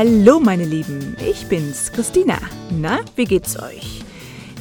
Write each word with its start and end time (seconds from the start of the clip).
Hallo 0.00 0.38
meine 0.38 0.64
Lieben, 0.64 1.16
ich 1.28 1.48
bin's, 1.48 1.90
Christina. 1.90 2.38
Na, 2.70 3.00
wie 3.16 3.24
geht's 3.24 3.60
euch? 3.60 4.04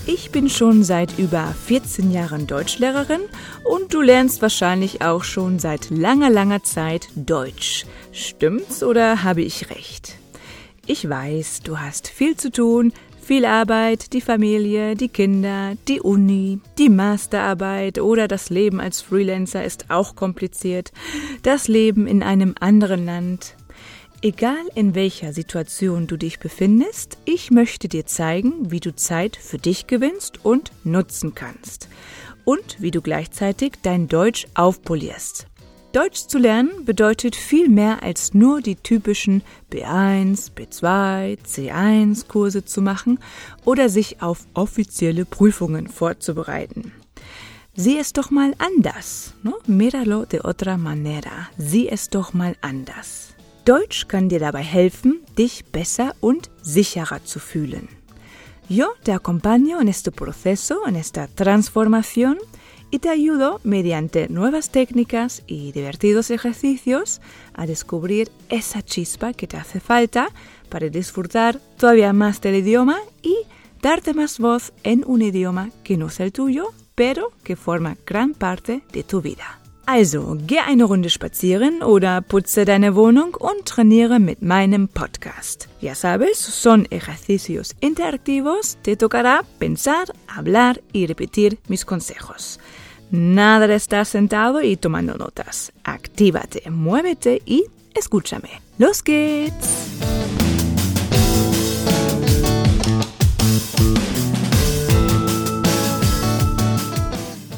Ich 0.07 0.31
bin 0.31 0.49
schon 0.49 0.83
seit 0.83 1.19
über 1.19 1.53
14 1.67 2.09
Jahren 2.09 2.47
Deutschlehrerin 2.47 3.21
und 3.63 3.93
du 3.93 4.01
lernst 4.01 4.41
wahrscheinlich 4.41 5.03
auch 5.03 5.23
schon 5.23 5.59
seit 5.59 5.91
langer, 5.91 6.31
langer 6.31 6.63
Zeit 6.63 7.09
Deutsch. 7.15 7.85
Stimmt's 8.11 8.81
oder 8.81 9.23
habe 9.23 9.43
ich 9.43 9.69
recht? 9.69 10.15
Ich 10.87 11.07
weiß, 11.07 11.59
du 11.59 11.77
hast 11.77 12.07
viel 12.07 12.35
zu 12.35 12.51
tun, 12.51 12.91
viel 13.21 13.45
Arbeit, 13.45 14.13
die 14.13 14.21
Familie, 14.21 14.95
die 14.95 15.09
Kinder, 15.09 15.73
die 15.87 16.01
Uni, 16.01 16.61
die 16.79 16.89
Masterarbeit 16.89 17.99
oder 17.99 18.27
das 18.27 18.49
Leben 18.49 18.79
als 18.79 19.01
Freelancer 19.01 19.63
ist 19.63 19.91
auch 19.91 20.15
kompliziert. 20.15 20.91
Das 21.43 21.67
Leben 21.67 22.07
in 22.07 22.23
einem 22.23 22.55
anderen 22.59 23.05
Land. 23.05 23.53
Egal 24.23 24.65
in 24.73 24.95
welcher 24.95 25.31
Situation 25.31 26.07
du 26.07 26.17
dich 26.17 26.39
befindest, 26.39 27.19
ich 27.25 27.51
möchte 27.51 27.87
dir 27.87 28.07
zeigen, 28.07 28.71
wie 28.71 28.79
du 28.79 28.95
Zeit 28.95 29.35
für 29.35 29.59
dich 29.59 29.85
gewinnst 29.85 30.43
und 30.43 30.71
nutzen 30.83 31.35
kannst. 31.35 31.87
Und 32.43 32.81
wie 32.81 32.89
du 32.89 33.01
gleichzeitig 33.01 33.73
dein 33.83 34.07
Deutsch 34.07 34.47
aufpolierst. 34.55 35.45
Deutsch 35.91 36.25
zu 36.27 36.39
lernen 36.39 36.83
bedeutet 36.83 37.35
viel 37.35 37.69
mehr 37.69 38.01
als 38.01 38.33
nur 38.33 38.61
die 38.61 38.75
typischen 38.75 39.43
B1, 39.71 40.51
B2, 40.55 41.37
C1 41.45 42.27
Kurse 42.27 42.65
zu 42.65 42.81
machen 42.81 43.19
oder 43.65 43.87
sich 43.87 44.21
auf 44.23 44.47
offizielle 44.55 45.25
Prüfungen 45.25 45.87
vorzubereiten. 45.87 46.91
Sieh 47.75 47.99
es 47.99 48.13
doch 48.13 48.31
mal 48.31 48.55
anders. 48.57 49.35
No? 49.43 49.59
Míralo 49.67 50.25
de 50.25 50.41
otra 50.43 50.77
manera. 50.77 51.49
Sieh 51.59 51.89
es 51.89 52.09
doch 52.09 52.33
mal 52.33 52.55
anders. 52.61 53.36
Deutsch 53.67 54.07
kann 54.07 54.29
dir 54.29 54.39
dabei 54.39 54.63
helfen, 54.63 55.19
dich 55.37 55.65
besser 55.65 56.15
und 56.21 56.49
sicherer 56.61 57.25
zu 57.25 57.39
fühlen. 57.39 57.89
Yo 58.69 58.93
te 59.03 59.11
acompaño 59.11 59.81
en 59.81 59.89
este 59.89 60.09
proceso, 60.09 60.87
en 60.87 60.95
esta 60.95 61.27
transformación, 61.27 62.37
y 62.91 62.99
te 62.99 63.09
ayudo 63.09 63.59
mediante 63.65 64.29
nuevas 64.29 64.69
técnicas 64.69 65.43
y 65.47 65.73
divertidos 65.73 66.31
ejercicios 66.31 67.19
a 67.53 67.65
descubrir 67.65 68.31
esa 68.47 68.81
chispa 68.81 69.33
que 69.33 69.47
te 69.47 69.57
hace 69.57 69.81
falta 69.81 70.29
para 70.69 70.87
disfrutar 70.87 71.59
todavía 71.77 72.13
más 72.13 72.39
del 72.39 72.55
idioma 72.55 72.99
y 73.21 73.35
darte 73.81 74.13
más 74.13 74.39
voz 74.39 74.71
en 74.83 75.03
un 75.05 75.21
idioma 75.21 75.71
que 75.83 75.97
no 75.97 76.07
es 76.07 76.21
el 76.21 76.31
tuyo, 76.31 76.71
pero 76.95 77.33
que 77.43 77.57
forma 77.57 77.97
gran 78.05 78.33
parte 78.33 78.81
de 78.93 79.03
tu 79.03 79.21
vida. 79.21 79.59
Also, 79.87 80.35
geh 80.45 80.59
eine 80.59 80.83
Runde 80.83 81.09
spazieren 81.09 81.81
oder 81.81 82.19
putze 82.19 82.65
deine 82.65 82.93
Wohnung 82.93 83.35
und 83.35 83.63
trainiere 83.65 84.19
mit 84.19 84.41
meinem 84.41 84.89
Podcast. 84.89 85.69
Ya 85.79 85.95
sabes, 85.95 86.39
son 86.39 86.85
ejercicios 86.89 87.73
interactivos, 87.79 88.77
te 88.81 88.97
tocará 88.97 89.45
pensar, 89.59 90.13
hablar 90.27 90.81
y 90.91 91.05
repetir 91.05 91.57
mis 91.69 91.85
consejos. 91.85 92.59
Nada 93.11 93.65
de 93.67 93.75
estar 93.75 94.05
sentado 94.05 94.61
y 94.61 94.75
tomando 94.75 95.15
notas. 95.15 95.71
Actívate, 95.85 96.69
muévete 96.69 97.41
y 97.45 97.63
escúchame. 97.95 98.61
¡Los 98.77 99.01
geht's! 99.01 100.06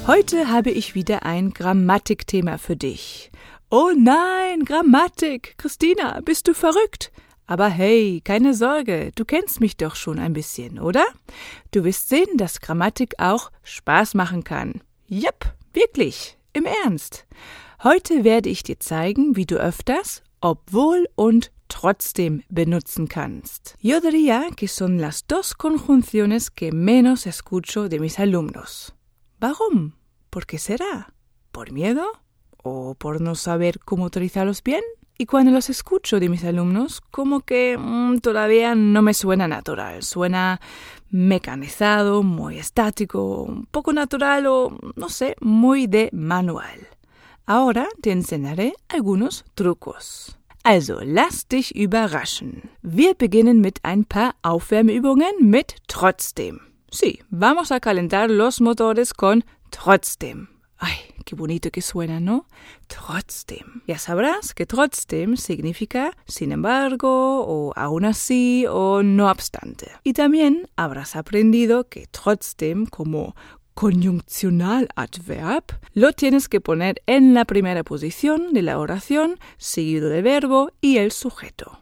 Heute 0.10 0.50
habe 0.50 0.72
ich 0.72 0.96
wieder 0.96 1.22
ein 1.22 1.52
Grammatikthema 1.52 2.58
für 2.58 2.76
dich. 2.76 3.30
Oh 3.70 3.92
nein, 3.96 4.66
Grammatik! 4.66 5.54
Christina, 5.60 6.20
bist 6.22 6.48
du 6.48 6.56
verrückt? 6.56 7.12
Aber 7.46 7.68
hey, 7.68 8.20
keine 8.24 8.56
Sorge, 8.56 9.12
du 9.14 9.24
kennst 9.24 9.62
mich 9.62 9.78
doch 9.78 9.96
schon 9.96 10.18
ein 10.18 10.34
bisschen, 10.34 10.80
oder? 10.80 11.06
Du 11.70 11.84
wirst 11.84 12.10
sehen, 12.10 12.38
dass 12.38 12.60
Grammatik 12.60 13.20
auch 13.20 13.52
Spaß 13.62 14.16
machen 14.16 14.44
kann. 14.44 14.82
Jep, 15.06 15.54
wirklich, 15.74 16.40
im 16.54 16.66
Ernst. 16.66 17.28
Heute 17.84 18.24
werde 18.24 18.50
ich 18.50 18.64
dir 18.64 18.80
zeigen, 18.80 19.36
wie 19.36 19.46
du 19.46 19.58
öfters 19.58 20.24
obwohl 20.42 21.08
und 21.14 21.52
trotzdem 21.68 22.42
benutzen 22.50 23.10
kannst. 23.10 23.76
Yo 23.80 24.00
diría 24.00 24.50
que 24.56 24.68
son 24.68 24.98
las 24.98 25.28
dos 25.28 25.56
conjunciones 25.56 26.50
que 26.50 26.72
menos 26.72 27.28
escucho 27.28 27.88
de 27.88 28.00
mis 28.00 28.18
alumnos. 28.18 28.96
Warum? 29.40 29.99
¿Por 30.30 30.46
qué 30.46 30.60
será? 30.60 31.14
¿Por 31.52 31.72
miedo? 31.72 32.06
¿O 32.64 32.96
por 32.96 33.22
no 33.22 33.36
saber 33.36 33.80
cómo 33.80 34.06
utilizarlos 34.06 34.62
bien? 34.64 34.84
Y 35.18 35.26
cuando 35.26 35.52
los 35.52 35.70
escucho 35.70 36.20
de 36.20 36.30
mis 36.30 36.46
alumnos, 36.46 37.02
como 37.02 37.42
que 37.42 37.78
mmm, 37.78 38.20
todavía 38.20 38.74
no 38.76 39.02
me 39.02 39.14
suena 39.14 39.48
natural, 39.48 40.04
suena 40.04 40.62
mecanizado, 41.10 42.24
muy 42.24 42.58
estático, 42.58 43.44
un 43.44 43.66
poco 43.66 43.92
natural 43.92 44.48
o, 44.48 44.78
no 44.96 45.10
sé, 45.10 45.36
muy 45.42 45.88
de 45.88 46.10
manual. 46.14 46.88
Ahora 47.46 47.88
te 48.02 48.12
enseñaré 48.12 48.76
algunos 48.88 49.44
trucos. 49.56 50.38
Also, 50.64 51.00
lass 51.04 51.48
dich 51.48 51.74
überraschen. 51.76 52.70
Wir 52.82 53.16
beginnen 53.16 53.60
mit 53.60 53.80
ein 53.82 54.06
paar 54.06 54.36
Aufwärmübungen 54.44 55.34
mit 55.40 55.74
trotzdem. 55.88 56.60
Sí, 56.92 57.20
vamos 57.30 57.72
a 57.72 57.80
calentar 57.80 58.30
los 58.30 58.62
motores 58.62 59.14
con 59.14 59.46
trotzdem. 59.70 60.48
Ay, 60.78 60.96
qué 61.26 61.36
bonito 61.36 61.72
que 61.72 61.82
suena, 61.82 62.20
¿no? 62.20 62.48
Trotzdem. 62.88 63.82
Ya 63.86 63.98
sabrás 63.98 64.54
que 64.54 64.66
trotzdem 64.66 65.36
significa 65.36 66.16
sin 66.26 66.54
embargo, 66.54 67.46
o 67.46 67.74
aún 67.76 68.06
así, 68.06 68.66
o 68.70 69.04
no 69.04 69.30
obstante. 69.30 69.92
Y 70.04 70.14
también 70.14 70.70
habrás 70.78 71.18
aprendido 71.18 71.90
que 71.90 72.08
trotzdem 72.08 72.86
como 72.86 73.36
conjunccional-adverb 73.74 75.64
lo 75.94 76.12
tienes 76.14 76.50
que 76.50 76.60
poner 76.60 77.02
en 77.08 77.34
la 77.34 77.46
primera 77.46 77.84
posición 77.84 78.54
de 78.54 78.62
la 78.62 78.78
oración, 78.78 79.40
seguido 79.58 80.10
del 80.10 80.24
verbo 80.24 80.72
y 80.82 80.98
el 80.98 81.12
sujeto. 81.12 81.80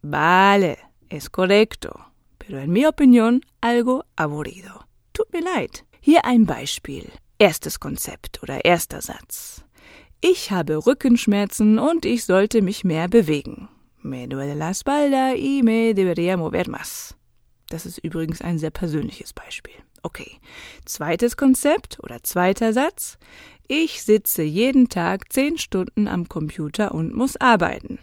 Vale, 0.00 0.78
es 1.08 1.30
correcto, 1.30 2.12
pero 2.38 2.58
en 2.58 2.72
mi 2.72 2.84
opinión 2.84 3.42
algo 3.60 4.06
aburrido. 4.16 4.88
Tut 5.12 5.28
mir 5.32 5.44
leid. 5.44 5.70
Hier 6.04 6.24
ein 6.24 6.46
Beispiel. 6.46 7.12
Erstes 7.38 7.78
Konzept 7.78 8.42
oder 8.42 8.64
erster 8.64 9.00
Satz. 9.00 9.62
Ich 10.20 10.50
habe 10.50 10.84
Rückenschmerzen 10.84 11.78
und 11.78 12.04
ich 12.04 12.24
sollte 12.24 12.60
mich 12.60 12.82
mehr 12.82 13.06
bewegen. 13.06 13.68
Me 14.00 14.26
duele 14.26 14.54
la 14.54 14.70
espalda 14.70 15.34
y 15.36 15.62
me 15.62 15.94
debería 15.94 16.36
mover 16.36 16.68
más. 16.68 17.14
Das 17.68 17.86
ist 17.86 17.98
übrigens 17.98 18.42
ein 18.42 18.58
sehr 18.58 18.72
persönliches 18.72 19.32
Beispiel. 19.32 19.74
Okay. 20.02 20.40
Zweites 20.84 21.36
Konzept 21.36 22.00
oder 22.02 22.20
zweiter 22.24 22.72
Satz. 22.72 23.16
Ich 23.68 24.02
sitze 24.02 24.42
jeden 24.42 24.88
Tag 24.88 25.32
zehn 25.32 25.56
Stunden 25.56 26.08
am 26.08 26.28
Computer 26.28 26.92
und 26.92 27.14
muss 27.14 27.36
arbeiten. 27.36 28.00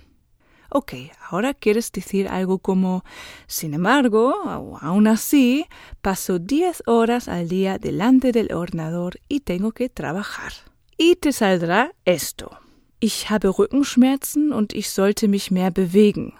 Ok, 0.71 0.93
ahora 1.29 1.55
quieres 1.55 1.91
decir 1.91 2.27
algo 2.27 2.59
como, 2.59 3.03
sin 3.47 3.73
embargo, 3.73 4.35
aún 4.81 5.07
así, 5.07 5.65
paso 6.01 6.37
10 6.37 6.83
horas 6.85 7.27
al 7.27 7.49
día 7.49 7.79
delante 7.79 8.31
del 8.31 8.53
ordenador 8.53 9.19
y 9.27 9.39
tengo 9.39 9.71
que 9.71 9.89
trabajar. 9.89 10.53
Y 10.95 11.15
te 11.15 11.31
saldrá 11.31 11.93
esto. 12.05 12.51
Ich 12.99 13.29
habe 13.29 13.49
Rückenschmerzen 13.49 14.53
und 14.53 14.73
ich 14.73 14.89
sollte 14.89 15.27
mich 15.27 15.49
mehr 15.49 15.71
bewegen. 15.71 16.33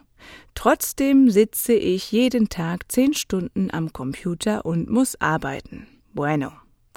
Trotzdem 0.53 1.31
sitze 1.31 1.73
ich 1.73 2.11
jeden 2.11 2.49
Tag 2.49 2.91
10 2.91 3.13
Stunden 3.13 3.69
am 3.71 3.91
Computer 3.93 4.65
und 4.65 4.89
muss 4.89 5.15
arbeiten. 5.21 5.87
Bueno, 6.13 6.51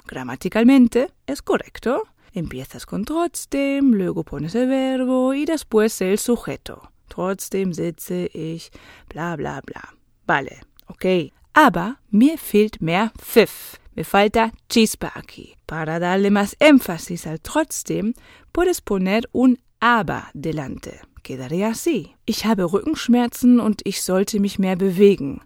gramaticalmente 0.05 1.07
es 1.25 1.41
correcto. 1.41 2.03
Empiezas 2.33 2.85
con 2.85 3.05
trotzdem, 3.05 3.93
luego 3.93 4.23
pones 4.23 4.53
el 4.55 4.67
verbo 4.67 5.33
y 5.33 5.45
después 5.45 6.01
el 6.01 6.19
sujeto. 6.19 6.92
Trotzdem 7.13 7.73
sitze 7.73 8.25
ich, 8.25 8.71
bla 9.07 9.35
bla 9.35 9.61
bla. 9.61 9.83
Vale, 10.25 10.61
okay. 10.87 11.31
Aber 11.53 11.97
mir 12.09 12.39
fehlt 12.39 12.81
mehr 12.81 13.11
Pfiff. 13.19 13.77
Me 13.95 14.03
falta 14.03 14.51
chispa 14.67 15.11
aquí. 15.13 15.53
Para 15.67 15.99
darle 15.99 16.31
más 16.31 16.55
énfasis 16.59 17.27
al 17.27 17.37
trotzdem, 17.37 18.15
puedes 18.51 18.81
poner 18.81 19.29
un 19.31 19.59
aber 19.79 20.31
delante. 20.33 21.01
Quedaría 21.21 21.67
así. 21.67 22.15
Ich 22.25 22.45
habe 22.45 22.73
Rückenschmerzen 22.73 23.59
und 23.59 23.81
ich 23.83 24.01
sollte 24.01 24.39
mich 24.39 24.57
mehr 24.57 24.75
bewegen. 24.75 25.41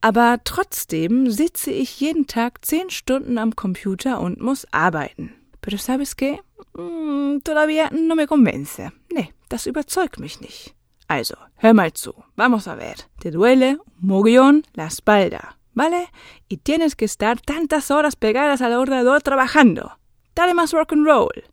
Aber 0.00 0.38
trotzdem 0.44 1.30
sitze 1.30 1.72
ich 1.72 2.00
jeden 2.00 2.26
Tag 2.26 2.64
zehn 2.64 2.88
Stunden 2.88 3.36
am 3.36 3.54
Computer 3.54 4.18
und 4.18 4.40
muss 4.40 4.66
arbeiten. 4.72 5.34
Pero 5.60 5.76
sabes 5.76 6.16
qué? 6.16 6.38
Mm, 6.72 7.42
todavía 7.44 7.90
no 7.90 8.14
me 8.14 8.26
convence. 8.26 8.90
Nee, 9.12 9.28
das 9.50 9.66
überzeugt 9.66 10.18
mich 10.18 10.40
nicht. 10.40 10.74
Also, 11.12 11.34
hör 11.56 11.74
mal 11.74 11.92
zu. 11.92 12.14
Vamos 12.36 12.66
a 12.66 12.74
ver. 12.74 12.96
Te 13.20 13.30
duele 13.30 13.76
mogollón 14.00 14.62
la 14.72 14.86
espalda, 14.86 15.58
¿vale? 15.74 16.08
Y 16.48 16.56
tienes 16.56 16.96
que 16.96 17.04
estar 17.04 17.38
tantas 17.38 17.90
horas 17.90 18.16
pegadas 18.16 18.62
al 18.62 18.72
ordenador 18.72 19.20
trabajando. 19.20 19.98
Dale 20.34 20.54
más 20.54 20.72
rock 20.72 20.92
and 20.92 21.06
roll. 21.06 21.44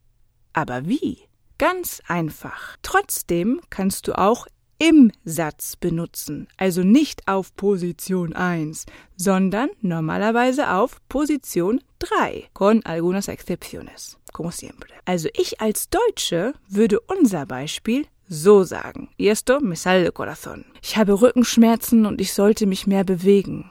Aber 0.53 0.87
wie? 0.87 1.27
Ganz 1.57 2.01
einfach. 2.07 2.77
Trotzdem 2.81 3.59
kannst 3.69 4.07
du 4.07 4.17
auch 4.17 4.47
im 4.77 5.11
Satz 5.25 5.75
benutzen, 5.75 6.47
also 6.55 6.83
nicht 6.83 7.27
auf 7.27 7.53
Position 7.57 8.31
1, 8.31 8.85
sondern 9.17 9.71
normalerweise 9.81 10.71
auf 10.71 11.01
Position 11.09 11.81
3, 11.99 12.47
con 12.53 12.81
algunas 12.85 13.27
excepciones, 13.27 14.17
como 14.31 14.51
siempre. 14.51 14.93
Also 15.03 15.27
ich 15.33 15.59
als 15.59 15.89
Deutsche 15.89 16.53
würde 16.69 17.01
unser 17.01 17.45
Beispiel 17.45 18.07
so 18.29 18.63
sagen. 18.63 19.09
Esto 19.17 19.59
me 19.59 19.75
sale 19.75 20.11
corazón. 20.11 20.63
Ich 20.81 20.95
habe 20.95 21.21
Rückenschmerzen 21.21 22.05
und 22.05 22.21
ich 22.21 22.33
sollte 22.33 22.65
mich 22.65 22.87
mehr 22.87 23.03
bewegen. 23.03 23.69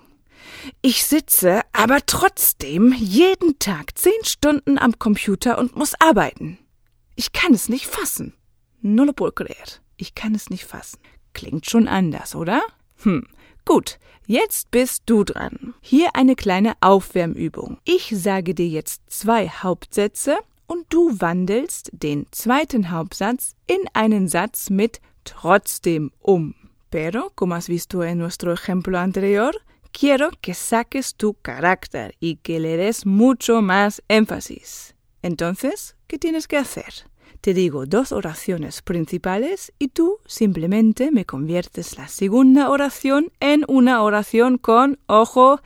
Ich 0.82 1.04
sitze 1.04 1.62
aber 1.72 2.00
trotzdem 2.04 2.92
jeden 2.92 3.58
Tag 3.58 3.96
zehn 3.96 4.24
Stunden 4.24 4.78
am 4.78 4.98
Computer 4.98 5.58
und 5.58 5.76
muss 5.76 5.94
arbeiten. 6.00 6.58
Ich 7.14 7.32
kann 7.32 7.54
es 7.54 7.68
nicht 7.68 7.86
fassen. 7.86 8.34
No 8.80 9.04
lo. 9.04 9.14
Ich 9.96 10.14
kann 10.14 10.34
es 10.34 10.50
nicht 10.50 10.64
fassen. 10.64 10.98
Klingt 11.32 11.68
schon 11.68 11.88
anders, 11.88 12.34
oder? 12.34 12.62
Hm. 13.02 13.26
Gut, 13.64 13.98
jetzt 14.26 14.70
bist 14.70 15.02
du 15.06 15.24
dran. 15.24 15.74
Hier 15.80 16.14
eine 16.14 16.36
kleine 16.36 16.74
Aufwärmübung. 16.80 17.78
Ich 17.84 18.12
sage 18.16 18.54
dir 18.54 18.68
jetzt 18.68 19.02
zwei 19.08 19.48
Hauptsätze 19.48 20.38
und 20.68 20.86
du 20.90 21.20
wandelst 21.20 21.90
den 21.92 22.26
zweiten 22.30 22.92
Hauptsatz 22.92 23.56
in 23.66 23.80
einen 23.94 24.28
Satz 24.28 24.70
mit 24.70 25.00
trotzdem 25.24 26.12
um. 26.20 26.54
Pero, 26.90 27.32
como 27.34 27.54
has 27.54 27.68
visto 27.68 28.02
en 28.02 28.18
nuestro 28.18 28.52
ejemplo 28.52 28.98
anterior, 28.98 29.52
quiero 29.92 30.30
que 30.40 30.54
saques 30.54 31.16
tu 31.16 31.34
carácter 31.42 32.14
y 32.20 32.36
que 32.36 32.60
le 32.60 32.76
des 32.76 33.04
mucho 33.04 33.60
más 33.60 34.02
énfasis. 34.08 34.94
Entonces, 35.22 35.96
¿qué 36.06 36.18
tienes 36.18 36.46
que 36.46 36.56
hacer? 36.56 37.08
Te 37.40 37.54
digo 37.54 37.86
dos 37.86 38.12
oraciones 38.12 38.82
principales 38.82 39.72
y 39.78 39.88
tú 39.88 40.18
simplemente 40.26 41.10
me 41.10 41.24
conviertes 41.24 41.96
la 41.96 42.08
segunda 42.08 42.70
oración 42.70 43.32
en 43.40 43.64
una 43.68 44.02
oración 44.02 44.58
con 44.58 44.98
ojo, 45.06 45.60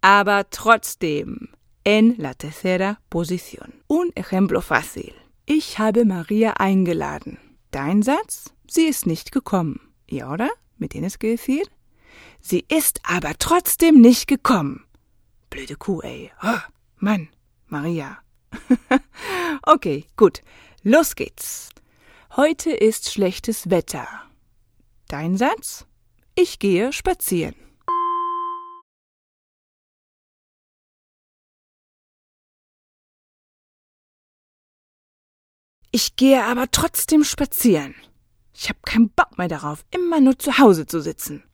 aber 0.00 0.44
trotzdem 0.44 1.57
en 1.88 2.16
la 2.18 2.34
tercera 2.34 3.00
posición. 3.08 3.82
Un 3.88 4.12
ejemplo 4.14 4.60
fácil. 4.60 5.14
Ich 5.46 5.78
habe 5.78 6.04
Maria 6.04 6.52
eingeladen. 6.58 7.38
Dein 7.70 8.02
Satz? 8.02 8.52
Sie 8.66 8.86
ist 8.88 9.06
nicht 9.06 9.32
gekommen. 9.32 9.80
¿Y 10.06 10.20
ahora? 10.20 10.50
¿Me 10.76 10.88
tienes 10.90 11.18
que 11.18 11.28
decir? 11.28 11.66
Sie 12.42 12.66
ist 12.68 13.00
aber 13.04 13.38
trotzdem 13.38 14.02
nicht 14.02 14.26
gekommen. 14.26 14.84
Blöde 15.48 15.76
Kuh, 15.76 16.02
ey. 16.02 16.30
Oh, 16.42 16.60
Mann, 16.98 17.28
Maria. 17.68 18.18
okay, 19.62 20.04
gut. 20.16 20.42
Los 20.82 21.14
geht's. 21.14 21.70
Heute 22.36 22.70
ist 22.70 23.10
schlechtes 23.10 23.70
Wetter. 23.70 24.06
Dein 25.08 25.38
Satz? 25.38 25.86
Ich 26.34 26.58
gehe 26.58 26.92
spazieren. 26.92 27.54
Ich 35.90 36.16
gehe 36.16 36.44
aber 36.44 36.70
trotzdem 36.70 37.24
spazieren. 37.24 37.94
Ich 38.54 38.68
habe 38.68 38.78
keinen 38.84 39.10
Bock 39.10 39.38
mehr 39.38 39.48
darauf, 39.48 39.84
immer 39.90 40.20
nur 40.20 40.38
zu 40.38 40.58
Hause 40.58 40.86
zu 40.86 41.00
sitzen. 41.00 41.44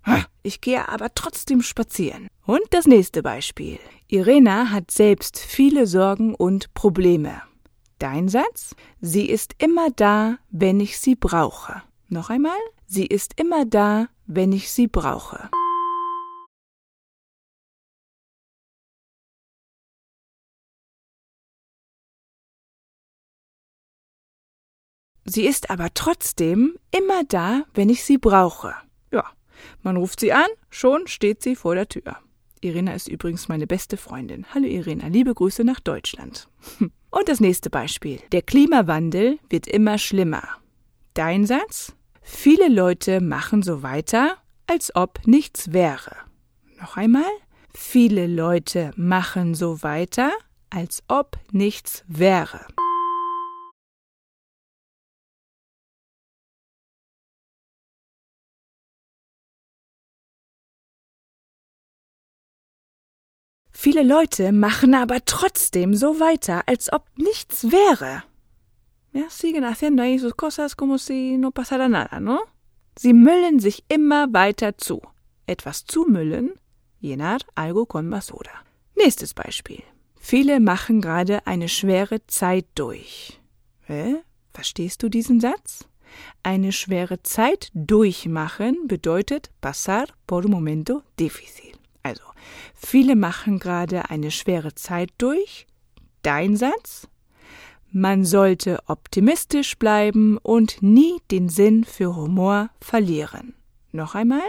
Ich 0.43 0.61
gehe 0.61 0.89
aber 0.89 1.15
trotzdem 1.15 1.63
spazieren. 1.63 2.29
Und 2.45 2.63
das 2.71 2.87
nächste 2.87 3.23
Beispiel. 3.23 3.79
Irena 4.09 4.71
hat 4.71 4.91
selbst 4.91 5.39
viele 5.39 5.87
Sorgen 5.87 6.35
und 6.35 6.73
Probleme. 6.75 7.43
Dein 7.99 8.29
Satz? 8.29 8.75
Sie 9.01 9.27
ist 9.27 9.55
immer 9.59 9.91
da, 9.91 10.39
wenn 10.51 10.81
ich 10.81 10.99
sie 10.99 11.15
brauche. 11.15 11.83
Noch 12.09 12.31
einmal? 12.31 12.59
Sie 12.87 13.07
ist 13.07 13.39
immer 13.39 13.65
da, 13.65 14.09
wenn 14.27 14.53
ich 14.53 14.71
sie 14.71 14.89
brauche. 14.89 15.51
Sie 25.25 25.47
ist 25.47 25.71
aber 25.71 25.89
trotzdem 25.95 26.77
immer 26.91 27.25
da, 27.25 27.65
wenn 27.75 27.89
ich 27.89 28.05
sie 28.05 28.19
brauche. 28.19 28.75
Ja, 29.11 29.25
man 29.83 29.97
ruft 29.97 30.21
sie 30.21 30.33
an, 30.33 30.47
schon 30.69 31.07
steht 31.07 31.43
sie 31.43 31.57
vor 31.57 31.75
der 31.75 31.89
Tür. 31.89 32.19
Irina 32.61 32.95
ist 32.95 33.09
übrigens 33.09 33.49
meine 33.49 33.67
beste 33.67 33.97
Freundin. 33.97 34.47
Hallo 34.55 34.67
Irina, 34.67 35.07
liebe 35.09 35.35
Grüße 35.35 35.65
nach 35.65 35.81
Deutschland. 35.81 36.49
Und 37.11 37.29
das 37.29 37.41
nächste 37.41 37.71
Beispiel. 37.71 38.21
Der 38.33 38.43
Klimawandel 38.43 39.39
wird 39.49 39.67
immer 39.67 39.99
schlimmer. 39.99 40.43
Dein 41.15 41.47
Satz? 41.47 41.95
Viele 42.23 42.69
Leute 42.69 43.21
machen 43.21 43.63
so 43.63 43.83
weiter, 43.83 44.37
als 44.67 44.97
ob 44.97 45.21
nichts 45.27 45.73
wäre. 45.73 46.17
Noch 46.81 46.97
einmal? 46.97 47.31
Viele 47.73 48.27
Leute 48.27 48.93
machen 48.97 49.55
so 49.55 49.83
weiter, 49.83 50.33
als 50.71 51.03
ob 51.09 51.39
nichts 51.53 52.03
wäre. 52.09 52.67
Viele 63.85 64.03
Leute 64.03 64.51
machen 64.53 64.95
aber 64.95 65.27
trotzdem 65.27 65.95
so 65.95 66.19
weiter, 66.19 66.63
als 66.65 66.91
ob 66.91 67.05
nichts 67.17 67.71
wäre. 67.71 68.23
Ja, 69.13 69.29
siguen 69.29 69.67
haciendo 69.67 70.03
ahí 70.03 70.19
sus 70.19 70.35
cosas 70.39 70.75
como 70.75 70.97
si 70.97 71.37
no 71.37 71.51
pasara 71.51 71.87
nada, 71.87 72.19
¿no? 72.19 72.41
Sie 72.97 73.13
müllen 73.13 73.59
sich 73.61 73.85
immer 73.89 74.33
weiter 74.33 74.79
zu. 74.79 75.03
Etwas 75.47 75.85
zumüllen, 75.85 76.53
llenar 77.03 77.41
algo 77.57 77.85
con 77.85 78.09
basura. 78.09 78.55
Nächstes 78.97 79.35
Beispiel. 79.35 79.83
Viele 80.17 80.61
machen 80.61 81.03
gerade 81.03 81.47
eine 81.47 81.69
schwere 81.69 82.27
Zeit 82.27 82.65
durch. 82.75 83.39
Hä? 83.83 84.17
Verstehst 84.55 85.03
du 85.03 85.11
diesen 85.11 85.41
Satz? 85.41 85.85
Eine 86.43 86.73
schwere 86.73 87.23
Zeit 87.23 87.71
durchmachen 87.75 88.89
bedeutet 88.89 89.51
pasar 89.61 90.07
por 90.27 90.47
un 90.47 90.53
momento 90.53 91.03
difícil. 91.19 91.75
Also, 92.05 92.23
viele 92.75 93.17
machen 93.17 93.59
gerade 93.59 94.11
eine 94.11 94.31
schwere 94.31 94.75
Zeit 94.75 95.11
durch. 95.19 95.67
Dein 96.23 96.57
Satz? 96.57 97.09
Man 97.91 98.25
sollte 98.25 98.81
optimistisch 98.87 99.79
bleiben 99.79 100.37
und 100.39 100.83
nie 100.83 101.17
den 101.31 101.49
Sinn 101.49 101.85
für 101.85 102.15
Humor 102.15 102.69
verlieren. 102.81 103.55
Noch 103.91 104.15
einmal? 104.15 104.43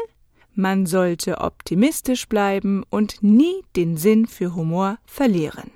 Man 0.53 0.85
sollte 0.85 1.39
optimistisch 1.39 2.27
bleiben 2.27 2.83
und 2.89 3.23
nie 3.23 3.63
den 3.75 3.97
Sinn 3.97 4.25
für 4.25 4.53
Humor 4.55 4.97
verlieren. 5.05 5.71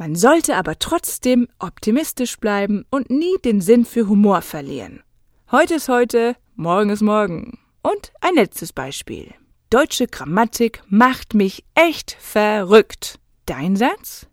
Man 0.00 0.16
sollte 0.16 0.56
aber 0.56 0.78
trotzdem 0.78 1.46
optimistisch 1.58 2.38
bleiben 2.38 2.86
und 2.90 3.10
nie 3.10 3.36
den 3.44 3.60
Sinn 3.60 3.84
für 3.84 4.08
Humor 4.08 4.40
verlieren. 4.40 5.02
Heute 5.50 5.74
ist 5.74 5.90
heute, 5.90 6.36
morgen 6.54 6.88
ist 6.88 7.02
morgen. 7.02 7.58
Und 7.82 8.10
ein 8.22 8.34
letztes 8.34 8.72
Beispiel. 8.72 9.34
Deutsche 9.68 10.06
Grammatik 10.06 10.82
macht 10.88 11.34
mich 11.34 11.64
echt 11.74 12.16
verrückt. 12.18 13.20
Dein 13.44 13.76
Satz? 13.76 14.26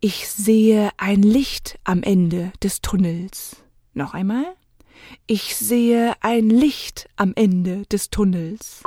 Ich 0.00 0.30
sehe 0.30 0.88
ein 0.96 1.20
Licht 1.20 1.78
am 1.84 2.02
Ende 2.02 2.54
des 2.62 2.80
Tunnels. 2.80 3.56
Noch 3.92 4.14
einmal? 4.14 4.46
Ich 5.26 5.56
sehe 5.56 6.14
ein 6.20 6.48
Licht 6.48 7.06
am 7.16 7.34
Ende 7.36 7.82
des 7.92 8.08
Tunnels. 8.08 8.80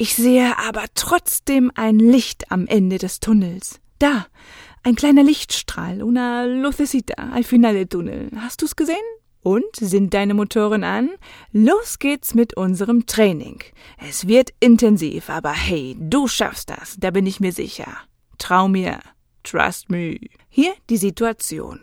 Ich 0.00 0.14
sehe 0.14 0.56
aber 0.58 0.84
trotzdem 0.94 1.72
ein 1.74 1.98
Licht 1.98 2.52
am 2.52 2.68
Ende 2.68 2.98
des 2.98 3.18
Tunnels. 3.18 3.80
Da, 3.98 4.28
ein 4.84 4.94
kleiner 4.94 5.24
Lichtstrahl, 5.24 6.04
una 6.04 6.44
lucecita 6.44 7.14
al 7.32 7.42
final 7.42 7.74
del 7.74 7.88
Tunnel. 7.88 8.30
Hast 8.36 8.62
du's 8.62 8.76
gesehen? 8.76 8.96
Und 9.42 9.64
sind 9.74 10.14
deine 10.14 10.34
Motoren 10.34 10.84
an? 10.84 11.10
Los 11.50 11.98
geht's 11.98 12.34
mit 12.34 12.56
unserem 12.56 13.06
Training. 13.06 13.58
Es 14.08 14.28
wird 14.28 14.50
intensiv, 14.60 15.30
aber 15.30 15.50
hey, 15.50 15.96
du 15.98 16.28
schaffst 16.28 16.70
das, 16.70 16.96
da 17.00 17.10
bin 17.10 17.26
ich 17.26 17.40
mir 17.40 17.52
sicher. 17.52 17.88
Trau 18.38 18.68
mir. 18.68 19.00
Trust 19.42 19.90
me. 19.90 20.20
Hier 20.48 20.74
die 20.90 20.96
Situation. 20.96 21.80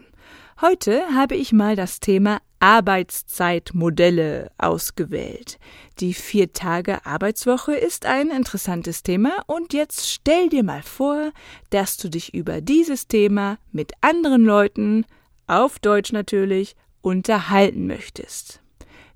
Heute 0.61 1.03
habe 1.13 1.35
ich 1.35 1.51
mal 1.51 1.75
das 1.75 1.99
Thema 1.99 2.39
Arbeitszeitmodelle 2.65 4.49
ausgewählt. 4.57 5.59
Die 5.99 6.15
vier 6.15 6.51
Tage 6.51 7.05
Arbeitswoche 7.05 7.75
ist 7.75 8.07
ein 8.07 8.31
interessantes 8.31 9.03
Thema 9.03 9.37
und 9.45 9.71
jetzt 9.71 10.09
stell 10.09 10.49
dir 10.49 10.63
mal 10.63 10.81
vor, 10.81 11.31
dass 11.69 11.97
du 11.97 12.09
dich 12.09 12.33
über 12.33 12.61
dieses 12.61 13.07
Thema 13.07 13.59
mit 13.71 13.91
anderen 14.01 14.45
Leuten 14.45 15.05
auf 15.45 15.77
Deutsch 15.77 16.11
natürlich, 16.11 16.75
unterhalten 17.01 17.85
möchtest. 17.85 18.61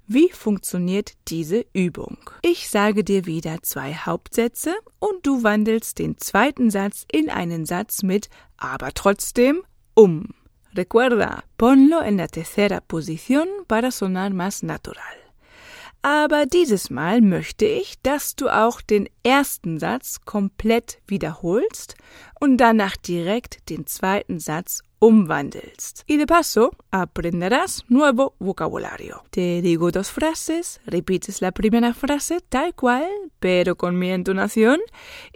Wie 0.05 0.29
funktioniert 0.29 1.13
diese 1.27 1.65
Übung? 1.73 2.19
Ich 2.43 2.69
sage 2.69 3.03
dir 3.03 3.25
wieder 3.25 3.63
zwei 3.63 3.95
Hauptsätze 3.95 4.75
und 4.99 5.25
du 5.25 5.41
wandelst 5.41 5.97
den 5.97 6.19
zweiten 6.19 6.69
Satz 6.69 7.03
in 7.11 7.31
einen 7.31 7.65
Satz 7.65 8.03
mit 8.03 8.29
aber 8.57 8.93
trotzdem 8.93 9.63
um. 9.95 10.35
Recuerda, 10.79 11.43
ponlo 11.57 12.01
en 12.05 12.15
la 12.15 12.29
tercera 12.29 12.79
posición 12.79 13.49
para 13.67 13.91
sonar 13.91 14.31
más 14.33 14.63
natural. 14.63 15.17
Aber 16.01 16.45
dieses 16.45 16.89
Mal 16.89 17.21
möchte 17.21 17.65
ich, 17.65 18.01
dass 18.01 18.37
du 18.37 18.47
auch 18.47 18.79
den 18.79 19.09
ersten 19.21 19.77
Satz 19.77 20.21
komplett 20.23 20.99
wiederholst 21.05 21.95
und 22.39 22.55
danach 22.55 22.95
direkt 22.95 23.69
den 23.69 23.85
zweiten 23.87 24.39
Satz 24.39 24.83
umwandelst. 24.99 26.03
Y 26.07 26.17
de 26.17 26.25
paso, 26.25 26.71
aprenderás 26.91 27.83
nuevo 27.89 28.35
vocabulario. 28.39 29.23
Te 29.31 29.61
digo 29.61 29.91
dos 29.91 30.09
frases, 30.11 30.79
repites 30.85 31.41
la 31.41 31.51
primera 31.51 31.93
frase 31.93 32.39
tal 32.47 32.73
cual, 32.73 33.07
pero 33.39 33.75
con 33.75 33.97
mi 33.97 34.11
entonación, 34.11 34.79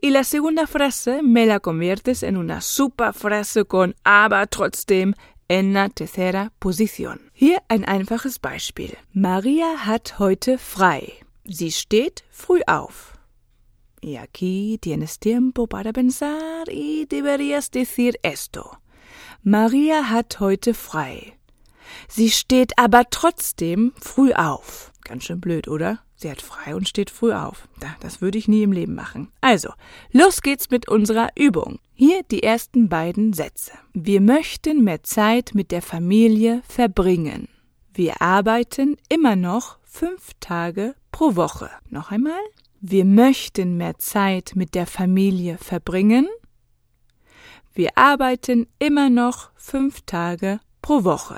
y 0.02 0.12
la 0.12 0.24
segunda 0.24 0.68
frase 0.68 1.22
me 1.24 1.46
la 1.46 1.60
conviertes 1.60 2.24
en 2.24 2.38
una 2.38 2.62
super 2.62 3.14
Frase 3.14 3.66
con 3.66 3.96
aber 4.04 4.48
trotzdem 4.48 5.14
en 5.54 5.72
la 5.72 5.88
tercera 5.90 6.52
Position. 6.60 7.20
Hier 7.32 7.60
ein 7.68 7.86
einfaches 7.86 8.40
Beispiel. 8.40 8.98
Maria 9.14 9.86
hat 9.86 10.18
heute 10.18 10.58
frei. 10.58 11.14
Sie 11.46 11.72
steht 11.72 12.24
früh 12.32 12.62
auf. 12.66 13.14
Y 14.02 14.18
aquí 14.18 14.80
tienes 14.82 15.20
tiempo 15.20 15.68
para 15.68 15.94
pensar 15.94 16.68
y 16.70 17.06
deberías 17.06 17.70
decir 17.70 18.16
esto. 18.24 18.78
Maria 19.44 20.10
hat 20.10 20.40
heute 20.40 20.74
frei. 20.74 21.34
Sie 22.08 22.32
steht 22.32 22.80
aber 22.80 23.04
trotzdem 23.12 23.94
früh 24.02 24.34
auf. 24.34 24.92
Ganz 25.04 25.26
schön 25.26 25.40
blöd, 25.40 25.68
oder? 25.68 26.00
Sie 26.24 26.32
hat 26.32 26.42
frei 26.42 26.74
und 26.74 26.88
steht 26.88 27.10
früh 27.10 27.34
auf. 27.34 27.68
Das 28.00 28.22
würde 28.22 28.38
ich 28.38 28.48
nie 28.48 28.64
im 28.64 28.72
Leben 28.72 28.96
machen. 28.96 29.28
Also, 29.42 29.74
los 30.14 30.42
geht's 30.42 30.70
mit 30.70 30.88
unserer 30.88 31.28
Übung. 31.36 31.80
Hier 31.94 32.24
die 32.24 32.44
ersten 32.44 32.88
beiden 32.88 33.34
Sätze. 33.34 33.74
Wir 33.94 34.22
möchten 34.22 34.86
mehr 34.86 35.04
Zeit 35.04 35.52
mit 35.54 35.72
der 35.72 35.82
Familie 35.82 36.62
verbringen. 36.66 37.50
Wir 37.94 38.22
arbeiten 38.22 38.96
immer 39.10 39.36
noch 39.36 39.80
fünf 39.84 40.32
Tage 40.40 40.96
pro 41.12 41.36
Woche. 41.36 41.70
Noch 41.90 42.10
einmal. 42.10 42.40
Wir 42.80 43.04
möchten 43.04 43.76
mehr 43.76 44.00
Zeit 44.00 44.54
mit 44.56 44.76
der 44.76 44.88
Familie 44.88 45.58
verbringen. 45.58 46.30
Wir 47.74 47.98
arbeiten 47.98 48.68
immer 48.80 49.10
noch 49.10 49.50
fünf 49.58 50.04
Tage 50.06 50.62
pro 50.82 51.04
Woche. 51.04 51.38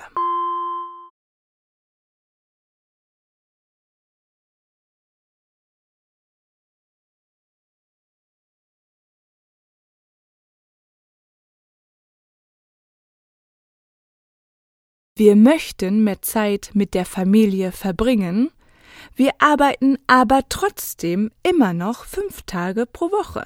Wir 15.18 15.38
möchten 15.38 16.04
mehr 16.04 16.22
Zeit 16.22 16.72
mit 16.74 16.94
der 16.94 17.06
Familie 17.06 17.72
verbringen, 17.72 18.52
wir 19.16 19.32
arbeiten 19.40 19.98
aber 20.08 20.42
trotzdem 20.50 21.32
immer 21.42 21.72
noch 21.72 22.04
fünf 22.04 22.42
Tage 22.42 22.86
pro 22.86 23.06
Woche. 23.12 23.46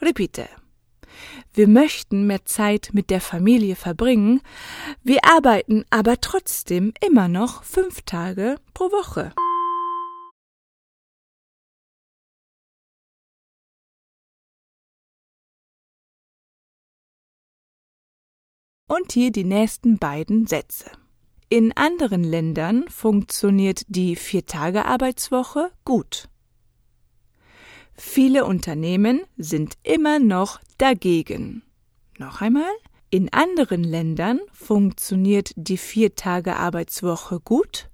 Repite. 0.00 0.48
Wir 1.52 1.66
möchten 1.66 2.28
mehr 2.28 2.44
Zeit 2.44 2.90
mit 2.92 3.10
der 3.10 3.20
Familie 3.20 3.74
verbringen, 3.74 4.42
wir 5.02 5.24
arbeiten 5.24 5.84
aber 5.90 6.20
trotzdem 6.20 6.92
immer 7.04 7.26
noch 7.26 7.64
fünf 7.64 8.02
Tage 8.02 8.54
pro 8.72 8.84
Woche. 8.92 9.32
Und 18.88 19.12
hier 19.12 19.32
die 19.32 19.44
nächsten 19.44 19.98
beiden 19.98 20.46
Sätze. 20.46 20.90
In 21.48 21.76
anderen 21.76 22.22
Ländern 22.22 22.88
funktioniert 22.88 23.82
die 23.88 24.14
Viertagearbeitswoche 24.14 25.72
gut. 25.84 26.28
Viele 27.94 28.44
Unternehmen 28.44 29.22
sind 29.36 29.74
immer 29.82 30.18
noch 30.18 30.60
dagegen. 30.78 31.62
Noch 32.18 32.40
einmal. 32.40 32.70
In 33.10 33.32
anderen 33.32 33.82
Ländern 33.82 34.40
funktioniert 34.52 35.52
die 35.56 35.78
Viertagearbeitswoche 35.78 37.40
gut. 37.40 37.88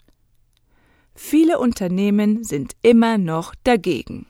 Viele 1.15 1.59
Unternehmen 1.59 2.43
sind 2.43 2.73
immer 2.83 3.19
noch 3.19 3.55
dagegen. 3.65 4.27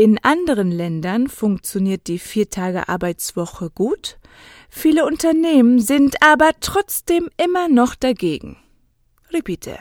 In 0.00 0.16
anderen 0.22 0.70
Ländern 0.70 1.28
funktioniert 1.28 2.06
die 2.06 2.18
Viertage-Arbeitswoche 2.18 3.68
gut, 3.68 4.18
viele 4.70 5.04
Unternehmen 5.04 5.78
sind 5.78 6.22
aber 6.22 6.52
trotzdem 6.60 7.28
immer 7.36 7.68
noch 7.68 7.94
dagegen. 7.96 8.56
Repite. 9.28 9.78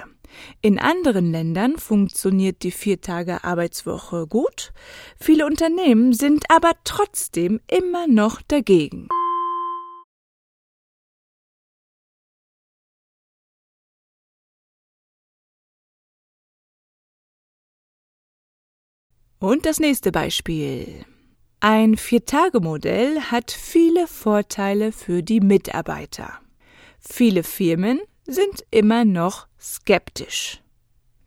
In 0.61 0.77
anderen 0.77 1.31
Ländern 1.31 1.77
funktioniert 1.77 2.63
die 2.63 2.71
Viertage-Arbeitswoche 2.71 4.27
gut, 4.27 4.73
viele 5.17 5.45
Unternehmen 5.45 6.11
sind 6.11 6.43
aber 6.49 6.73
trotzdem 6.83 7.61
immer 7.71 8.05
noch 8.05 8.41
dagegen. 8.41 9.07
Und 19.39 19.65
das 19.65 19.79
nächste 19.79 20.11
Beispiel. 20.11 21.05
Ein 21.61 21.95
Viertagemodell 21.95 23.21
hat 23.21 23.51
viele 23.51 24.05
Vorteile 24.05 24.91
für 24.91 25.23
die 25.23 25.39
Mitarbeiter. 25.39 26.39
Viele 26.99 27.43
Firmen 27.43 28.01
sind 28.27 28.65
immer 28.69 29.05
noch 29.05 29.47
skeptisch. 29.57 30.61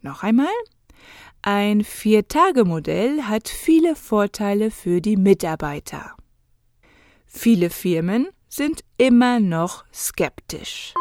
Noch 0.03 0.23
einmal. 0.23 0.53
Ein 1.41 1.85
Viertagemodell 1.85 3.23
hat 3.23 3.49
viele 3.49 3.97
Vorteile 3.97 4.71
für 4.71 5.01
die 5.01 5.17
Mitarbeiter. 5.17 6.15
Viele 7.25 7.71
Firmen 7.71 8.29
sind 8.47 8.85
immer 8.99 9.41
noch 9.41 9.85
skeptisch. 9.91 10.93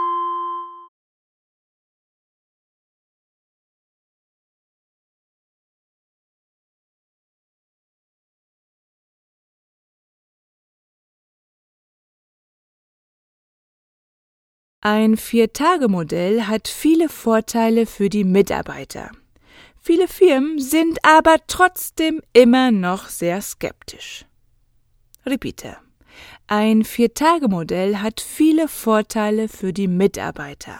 Ein 14.83 15.15
Viertagemodell 15.15 16.47
hat 16.47 16.67
viele 16.67 17.07
Vorteile 17.07 17.85
für 17.85 18.09
die 18.09 18.23
Mitarbeiter. 18.23 19.11
Viele 19.79 20.07
Firmen 20.07 20.57
sind 20.57 20.97
aber 21.05 21.35
trotzdem 21.45 22.19
immer 22.33 22.71
noch 22.71 23.07
sehr 23.07 23.43
skeptisch. 23.43 24.25
Repite. 25.23 25.77
Ein 26.47 26.83
Viertagemodell 26.83 27.97
hat 27.97 28.21
viele 28.21 28.67
Vorteile 28.67 29.49
für 29.49 29.71
die 29.71 29.87
Mitarbeiter. 29.87 30.79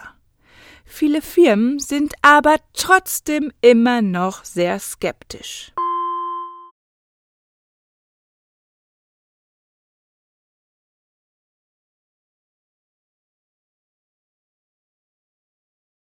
Viele 0.84 1.22
Firmen 1.22 1.77
sind 1.77 2.15
aber 2.24 2.55
trotzdem 2.74 3.51
immer 3.62 4.01
noch 4.01 4.43
sehr 4.43 4.79
skeptisch. 4.79 5.74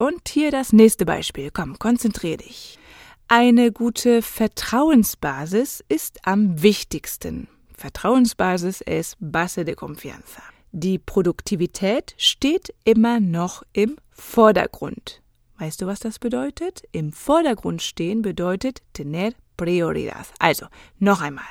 Und 0.02 0.30
hier 0.30 0.50
das 0.50 0.72
nächste 0.72 1.06
Beispiel. 1.06 1.52
Komm, 1.52 1.78
konzentrier 1.78 2.38
dich. 2.38 2.80
Eine 3.28 3.74
gute 3.74 4.22
Vertrauensbasis 4.22 5.84
ist 5.90 6.26
am 6.26 6.64
wichtigsten. 6.64 7.50
Vertrauensbasis 7.76 8.80
ist 8.80 9.18
base 9.20 9.66
de 9.66 9.76
confianza. 9.76 10.42
Die 10.72 11.00
Produktivität 11.00 12.16
steht 12.18 12.74
immer 12.86 13.20
noch 13.20 13.64
im 13.74 13.98
Vordergrund. 14.12 15.22
Weißt 15.58 15.82
du, 15.82 15.88
was 15.88 16.00
das 16.00 16.18
bedeutet? 16.18 16.84
Im 16.94 17.12
Vordergrund 17.12 17.82
stehen 17.82 18.22
bedeutet 18.22 18.82
tener 18.94 19.34
prioridad. 19.58 20.28
Also, 20.40 20.68
noch 21.00 21.20
einmal. 21.20 21.44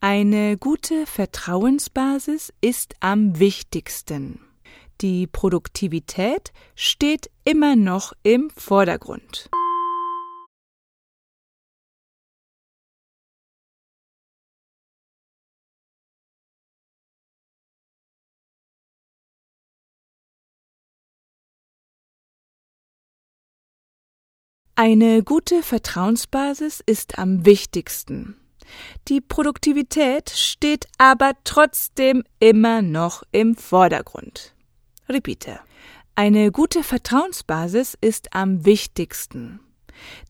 Eine 0.00 0.58
gute 0.58 1.06
Vertrauensbasis 1.06 2.52
ist 2.60 2.94
am 3.00 3.38
wichtigsten. 3.38 4.40
Die 5.00 5.26
Produktivität 5.26 6.52
steht 6.76 7.30
immer 7.44 7.76
noch 7.76 8.12
im 8.22 8.50
Vordergrund. 8.50 9.50
Eine 24.76 25.22
gute 25.22 25.62
Vertrauensbasis 25.62 26.82
ist 26.84 27.18
am 27.18 27.46
wichtigsten. 27.46 28.36
Die 29.06 29.20
Produktivität 29.20 30.30
steht 30.30 30.86
aber 30.98 31.32
trotzdem 31.44 32.24
immer 32.40 32.82
noch 32.82 33.22
im 33.30 33.54
Vordergrund. 33.54 34.53
Repite. 35.08 35.60
Eine 36.14 36.52
gute 36.52 36.82
Vertrauensbasis 36.82 37.96
ist 38.00 38.34
am 38.34 38.64
wichtigsten. 38.64 39.60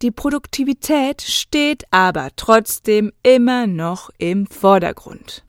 Die 0.03 0.11
Produktivität 0.11 1.23
steht 1.23 1.85
aber 1.91 2.31
trotzdem 2.37 3.13
immer 3.23 3.67
noch 3.67 4.11
im 4.19 4.47
Vordergrund. 4.47 5.45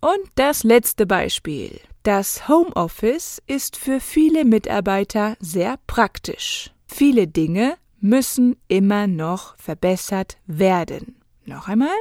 Und 0.00 0.30
das 0.36 0.62
letzte 0.62 1.06
Beispiel. 1.06 1.80
Das 2.04 2.48
Homeoffice 2.48 3.42
ist 3.48 3.76
für 3.76 3.98
viele 3.98 4.44
Mitarbeiter 4.44 5.36
sehr 5.40 5.76
praktisch. 5.88 6.70
Viele 6.86 7.26
Dinge 7.26 7.76
müssen 8.00 8.56
immer 8.68 9.06
noch 9.06 9.56
verbessert 9.58 10.38
werden. 10.46 11.16
Noch 11.44 11.68
einmal. 11.68 11.96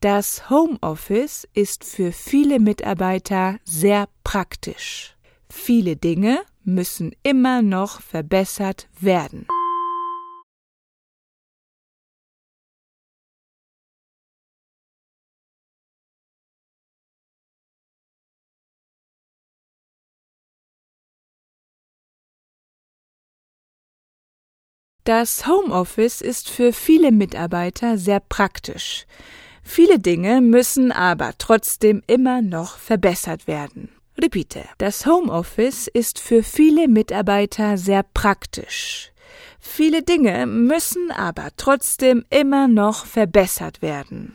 Das 0.00 0.48
Homeoffice 0.48 1.48
ist 1.54 1.84
für 1.84 2.12
viele 2.12 2.60
Mitarbeiter 2.60 3.58
sehr 3.64 4.08
praktisch. 4.22 5.16
Viele 5.50 5.96
Dinge 5.96 6.40
müssen 6.62 7.12
immer 7.22 7.62
noch 7.62 8.00
verbessert 8.00 8.88
werden. 9.00 9.46
Das 25.08 25.46
Homeoffice 25.46 26.20
ist 26.20 26.50
für 26.50 26.74
viele 26.74 27.12
Mitarbeiter 27.12 27.96
sehr 27.96 28.20
praktisch. 28.20 29.06
Viele 29.62 29.98
Dinge 29.98 30.42
müssen 30.42 30.92
aber 30.92 31.32
trotzdem 31.38 32.02
immer 32.06 32.42
noch 32.42 32.76
verbessert 32.76 33.46
werden. 33.46 33.88
Repite. 34.20 34.66
Das 34.76 35.06
Homeoffice 35.06 35.88
ist 35.88 36.18
für 36.18 36.42
viele 36.42 36.88
Mitarbeiter 36.88 37.78
sehr 37.78 38.02
praktisch. 38.02 39.12
Viele 39.58 40.02
Dinge 40.02 40.44
müssen 40.44 41.10
aber 41.10 41.48
trotzdem 41.56 42.26
immer 42.28 42.68
noch 42.68 43.06
verbessert 43.06 43.80
werden. 43.80 44.34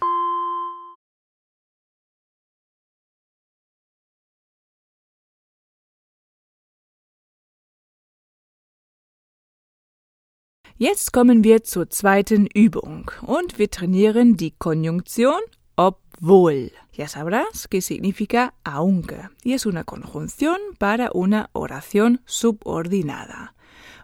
Jetzt 10.83 11.13
kommen 11.13 11.45
wir 11.45 11.63
zur 11.63 11.89
zweiten 11.89 12.45
Übung 12.53 13.09
und 13.21 13.57
wir 13.57 13.71
trainieren 13.71 14.35
die 14.35 14.51
Konjunktion 14.51 15.39
obwohl. 15.77 16.71
Ya 16.91 17.07
sabrás 17.07 17.69
que 17.69 17.81
significa 17.81 18.53
aunque 18.65 19.29
y 19.45 19.53
es 19.53 19.65
una 19.65 19.85
conjunción 19.85 20.57
para 20.79 21.09
una 21.13 21.49
oración 21.53 22.19
subordinada. 22.25 23.55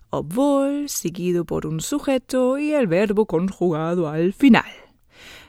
Obwohl 0.10 0.88
seguido 0.88 1.44
por 1.44 1.68
un 1.68 1.82
sujeto 1.82 2.58
y 2.58 2.72
el 2.72 2.88
verbo 2.88 3.26
conjugado 3.26 4.08
al 4.08 4.32
final. 4.32 4.72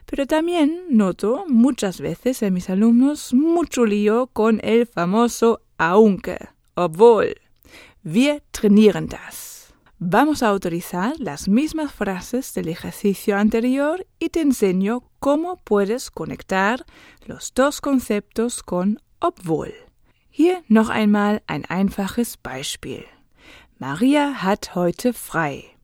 Pero 0.06 0.26
también 0.26 0.82
noto 0.90 1.44
muchas 1.46 2.00
veces 2.00 2.42
en 2.42 2.54
mis 2.54 2.68
alumnos 2.68 3.32
mucho 3.34 3.86
lío 3.86 4.26
con 4.32 4.58
el 4.64 4.84
famoso 4.84 5.60
aunque, 5.78 6.38
obwohl. 6.74 7.36
Wir 8.02 8.42
trainieren 8.50 9.06
das. 9.06 9.49
Vamos 10.02 10.42
a 10.42 10.54
utilizar 10.54 11.12
las 11.18 11.46
mismas 11.46 11.92
frases 11.92 12.54
del 12.54 12.68
ejercicio 12.68 13.36
anterior 13.36 14.06
y 14.18 14.30
te 14.30 14.40
enseño 14.40 15.02
cómo 15.18 15.58
puedes 15.58 16.10
conectar 16.10 16.86
los 17.26 17.52
dos 17.52 17.82
conceptos 17.82 18.62
con 18.62 18.98
obwohl. 19.18 19.74
Hier 20.30 20.64
noch 20.68 20.88
einmal 20.88 21.42
ein 21.46 21.66
einfaches 21.66 22.38
Beispiel. 22.38 23.04
Maria 23.78 24.42
hat 24.42 24.74
heute 24.74 25.12
frei. 25.12 25.76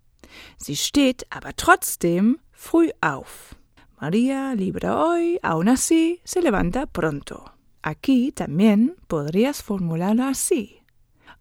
Sie 0.56 0.76
steht 0.76 1.26
aber 1.28 1.54
trotzdem 1.54 2.38
früh 2.52 2.88
auf. 3.02 3.54
María 4.00 4.54
libre 4.54 4.92
hoy, 4.92 5.38
aún 5.42 5.68
así 5.68 6.22
se 6.24 6.40
levanta 6.40 6.86
pronto. 6.86 7.52
Aquí 7.82 8.32
también 8.32 8.96
podrías 9.08 9.62
formularlo 9.62 10.24
así. 10.24 10.80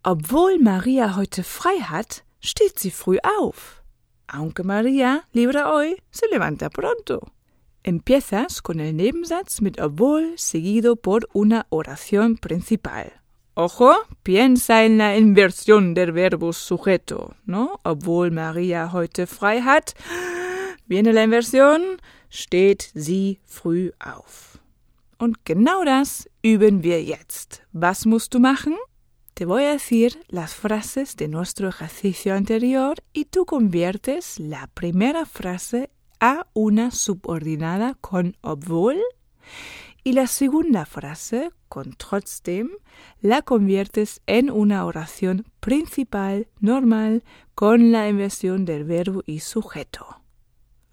Obwohl 0.04 0.60
Maria 0.60 1.16
heute 1.16 1.42
frei 1.42 1.80
hat, 1.80 2.26
steht 2.46 2.80
sie 2.80 2.92
früh 2.92 3.18
auf. 3.40 3.84
Aunque 4.28 4.64
María 4.64 5.28
libre 5.34 5.66
hoy, 5.66 6.02
se 6.12 6.28
levanta 6.32 6.70
pronto. 6.70 7.32
Empiezas 7.84 8.62
con 8.62 8.80
el 8.80 8.96
nebensatz 8.96 9.62
mit 9.62 9.80
obwohl 9.80 10.34
seguido 10.38 10.96
por 10.96 11.28
una 11.34 11.68
oración 11.70 12.38
principal. 12.38 13.22
Ojo, 13.54 13.94
piensa 14.24 14.84
en 14.84 14.98
la 14.98 15.16
inversión 15.16 15.94
del 15.94 16.12
verbo 16.12 16.52
sujeto, 16.52 17.36
¿no? 17.46 17.80
Obwohl 17.84 18.32
María 18.32 18.92
heute 18.92 19.28
frei 19.28 19.62
hat, 19.62 19.94
viene 20.88 21.14
la 21.14 21.24
inversión, 21.24 22.02
steht 22.30 22.92
sie 22.96 23.40
früh 23.46 23.92
auf. 24.00 24.60
Und 25.18 25.46
genau 25.46 25.86
das 25.86 26.28
üben 26.42 26.84
wir 26.84 27.02
jetzt. 27.02 27.62
Was 27.72 28.06
musst 28.06 28.34
du 28.34 28.40
machen? 28.40 28.76
Te 29.36 29.44
voy 29.44 29.66
a 29.66 29.72
decir 29.72 30.24
las 30.30 30.56
frases 30.56 31.18
de 31.18 31.28
nuestro 31.28 31.68
ejercicio 31.68 32.34
anterior 32.36 33.04
y 33.12 33.26
tú 33.26 33.46
conviertes 33.46 34.40
la 34.40 34.68
primera 34.68 35.26
frase 35.26 35.90
a 36.22 36.48
una 36.54 36.90
subordinada 36.92 37.96
con 37.96 38.38
obwohl 38.40 38.98
y 40.06 40.14
la 40.14 40.28
segunda 40.28 40.86
frase 40.86 41.52
con 41.68 41.92
trotzdem 41.98 42.70
la 43.20 43.42
conviertes 43.42 44.22
en 44.26 44.50
una 44.50 44.86
oración 44.86 45.44
principal 45.60 46.48
normal 46.62 47.26
con 47.56 47.92
la 47.92 48.08
inversión 48.08 48.64
del 48.64 48.86
verbo 48.86 49.22
y 49.26 49.42
sujeto. 49.42 50.22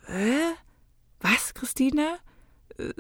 ¿Eh? 0.08 0.52
Was, 1.22 1.52
Christina? 1.54 2.24
Äh, 2.76 2.92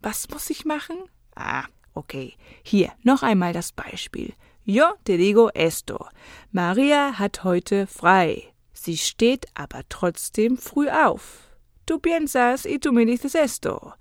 was 0.00 0.28
muss 0.30 0.48
ich 0.48 0.64
machen? 0.64 0.98
Ah, 1.34 1.68
okay. 1.92 2.36
Hier 2.62 2.94
noch 3.02 3.24
einmal 3.24 3.52
das 3.52 3.72
Beispiel. 3.72 4.36
Yo 4.70 4.94
te 5.02 5.16
digo 5.16 5.50
esto. 5.52 6.06
Maria 6.52 7.18
hat 7.18 7.42
heute 7.42 7.88
frei. 7.88 8.52
Sie 8.72 8.96
steht 8.96 9.46
aber 9.54 9.82
trotzdem 9.88 10.56
früh 10.56 10.88
auf. 10.88 11.48
Du 11.86 11.98
piensas 11.98 12.66
y 12.66 12.78
tú 12.78 12.92
me 12.92 13.04
dices 13.04 13.34
esto. 13.34 13.94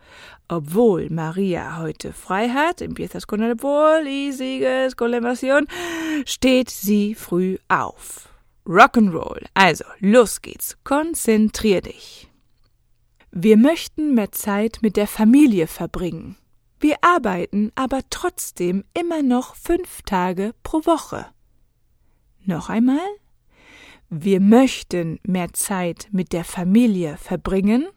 Obwohl 0.47 1.09
Maria 1.09 1.79
heute 1.79 2.13
frei 2.13 2.49
hat, 2.49 2.83
empiezas 2.83 3.25
con 3.25 3.41
el 3.41 3.53
obwohl 3.53 4.07
y 4.07 4.31
sigues 4.31 4.95
con 4.95 5.09
la 5.09 5.17
invasión, 5.17 5.65
steht 6.27 6.69
sie 6.69 7.15
früh 7.15 7.57
auf. 7.67 8.29
Rock'n'Roll. 8.67 9.47
Also, 9.55 9.85
los 9.99 10.39
geht's. 10.39 10.77
Konzentrier 10.83 11.81
dich. 11.81 12.29
Wir 13.31 13.57
möchten 13.57 14.13
mehr 14.13 14.31
Zeit 14.31 14.83
mit 14.83 14.97
der 14.97 15.07
Familie 15.07 15.65
verbringen. 15.65 16.35
Wir 16.79 16.97
arbeiten 17.01 17.71
aber 17.75 18.01
trotzdem 18.09 18.85
immer 18.93 19.21
noch 19.21 19.55
fünf 19.55 20.01
Tage 20.03 20.53
pro 20.63 20.85
Woche. 20.85 21.25
Noch 22.45 22.69
einmal? 22.69 23.07
Wir 24.09 24.39
möchten 24.39 25.19
mehr 25.23 25.53
Zeit 25.53 26.07
mit 26.11 26.31
der 26.31 26.45
Familie 26.45 27.17
verbringen. 27.17 27.87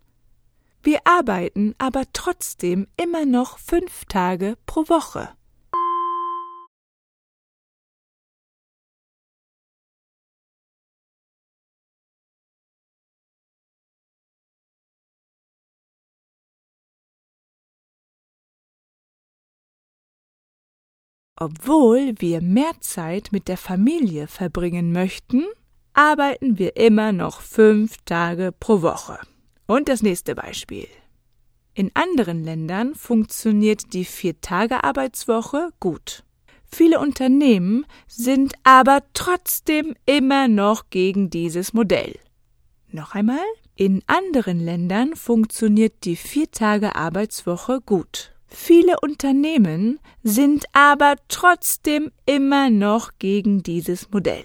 Wir 0.82 0.98
arbeiten 1.04 1.74
aber 1.78 2.02
trotzdem 2.12 2.88
immer 2.96 3.24
noch 3.24 3.58
fünf 3.58 4.04
Tage 4.06 4.58
pro 4.66 4.88
Woche. 4.88 5.30
Obwohl 21.44 22.14
wir 22.18 22.40
mehr 22.40 22.70
Zeit 22.78 23.30
mit 23.32 23.48
der 23.48 23.56
Familie 23.56 24.28
verbringen 24.28 24.92
möchten, 24.92 25.44
arbeiten 25.92 26.56
wir 26.56 26.76
immer 26.76 27.10
noch 27.10 27.40
fünf 27.40 27.96
Tage 28.04 28.54
pro 28.60 28.80
Woche. 28.80 29.18
Und 29.66 29.88
das 29.88 30.02
nächste 30.02 30.36
Beispiel. 30.36 30.86
In 31.74 31.90
anderen 31.94 32.44
Ländern 32.44 32.94
funktioniert 32.94 33.92
die 33.92 34.04
Vier-Tage-Arbeitswoche 34.04 35.70
gut. 35.80 36.22
Viele 36.64 37.00
Unternehmen 37.00 37.86
sind 38.06 38.54
aber 38.62 39.00
trotzdem 39.12 39.96
immer 40.06 40.46
noch 40.46 40.90
gegen 40.90 41.28
dieses 41.28 41.72
Modell. 41.72 42.20
Noch 42.92 43.16
einmal? 43.16 43.44
In 43.74 44.04
anderen 44.06 44.60
Ländern 44.60 45.16
funktioniert 45.16 46.04
die 46.04 46.14
Vier-Tage-Arbeitswoche 46.14 47.80
gut. 47.84 48.31
Viele 48.54 49.00
Unternehmen 49.00 49.98
sind 50.22 50.66
aber 50.72 51.16
trotzdem 51.28 52.12
immer 52.26 52.70
noch 52.70 53.12
gegen 53.18 53.62
dieses 53.62 54.10
Modell. 54.10 54.44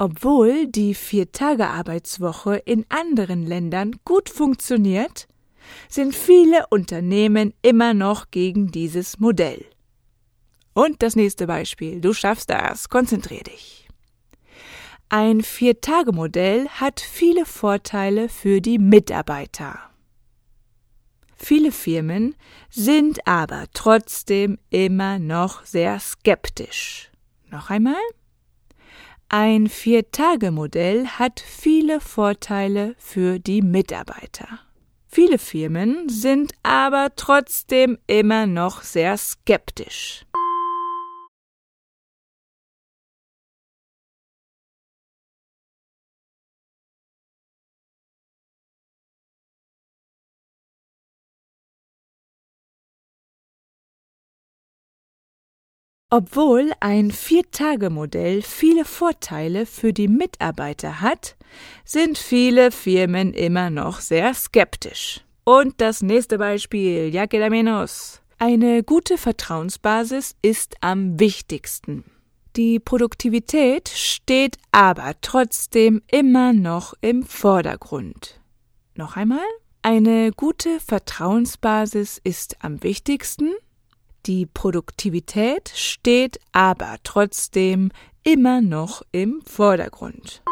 Obwohl 0.00 0.68
die 0.68 0.94
Vier-Tage-Arbeitswoche 0.94 2.54
in 2.56 2.86
anderen 2.88 3.44
Ländern 3.44 3.96
gut 4.04 4.30
funktioniert, 4.30 5.27
sind 5.88 6.14
viele 6.14 6.66
Unternehmen 6.68 7.54
immer 7.62 7.94
noch 7.94 8.30
gegen 8.30 8.70
dieses 8.70 9.18
Modell. 9.18 9.64
Und 10.74 11.02
das 11.02 11.16
nächste 11.16 11.46
Beispiel. 11.46 12.00
Du 12.00 12.12
schaffst 12.12 12.50
das. 12.50 12.88
Konzentrier 12.88 13.42
dich. 13.42 13.88
Ein 15.08 15.42
Vier-Tage-Modell 15.42 16.68
hat 16.68 17.00
viele 17.00 17.46
Vorteile 17.46 18.28
für 18.28 18.60
die 18.60 18.78
Mitarbeiter. 18.78 19.80
Viele 21.34 21.72
Firmen 21.72 22.34
sind 22.68 23.26
aber 23.26 23.66
trotzdem 23.72 24.58
immer 24.70 25.18
noch 25.18 25.64
sehr 25.64 25.98
skeptisch. 25.98 27.10
Noch 27.50 27.70
einmal? 27.70 27.94
Ein 29.30 29.68
Vier-Tage-Modell 29.68 31.06
hat 31.06 31.40
viele 31.40 32.00
Vorteile 32.00 32.94
für 32.98 33.38
die 33.38 33.62
Mitarbeiter. 33.62 34.60
Viele 35.10 35.38
Firmen 35.38 36.08
sind 36.10 36.52
aber 36.62 37.08
trotzdem 37.16 37.98
immer 38.06 38.46
noch 38.46 38.82
sehr 38.82 39.16
skeptisch. 39.16 40.26
Obwohl 56.10 56.72
ein 56.80 57.10
Vier-Tage-Modell 57.10 58.40
viele 58.40 58.86
Vorteile 58.86 59.66
für 59.66 59.92
die 59.92 60.08
Mitarbeiter 60.08 61.02
hat, 61.02 61.36
sind 61.84 62.16
viele 62.16 62.70
Firmen 62.70 63.34
immer 63.34 63.68
noch 63.68 64.00
sehr 64.00 64.32
skeptisch. 64.32 65.22
Und 65.44 65.82
das 65.82 66.00
nächste 66.00 66.38
Beispiel, 66.38 67.14
ya 67.14 67.26
queda 67.26 67.50
menos. 67.50 68.22
Eine 68.38 68.82
gute 68.84 69.18
Vertrauensbasis 69.18 70.34
ist 70.40 70.76
am 70.80 71.20
wichtigsten. 71.20 72.04
Die 72.56 72.80
Produktivität 72.80 73.90
steht 73.90 74.56
aber 74.72 75.12
trotzdem 75.20 76.00
immer 76.10 76.54
noch 76.54 76.94
im 77.02 77.22
Vordergrund. 77.22 78.40
Noch 78.94 79.16
einmal? 79.16 79.44
Eine 79.82 80.32
gute 80.32 80.80
Vertrauensbasis 80.80 82.18
ist 82.24 82.56
am 82.64 82.82
wichtigsten 82.82 83.50
die 84.28 84.46
Produktivität 84.46 85.72
steht 85.74 86.38
aber 86.52 86.96
trotzdem 87.02 87.90
immer 88.22 88.60
noch 88.60 89.02
im 89.10 89.40
Vordergrund. 89.44 90.42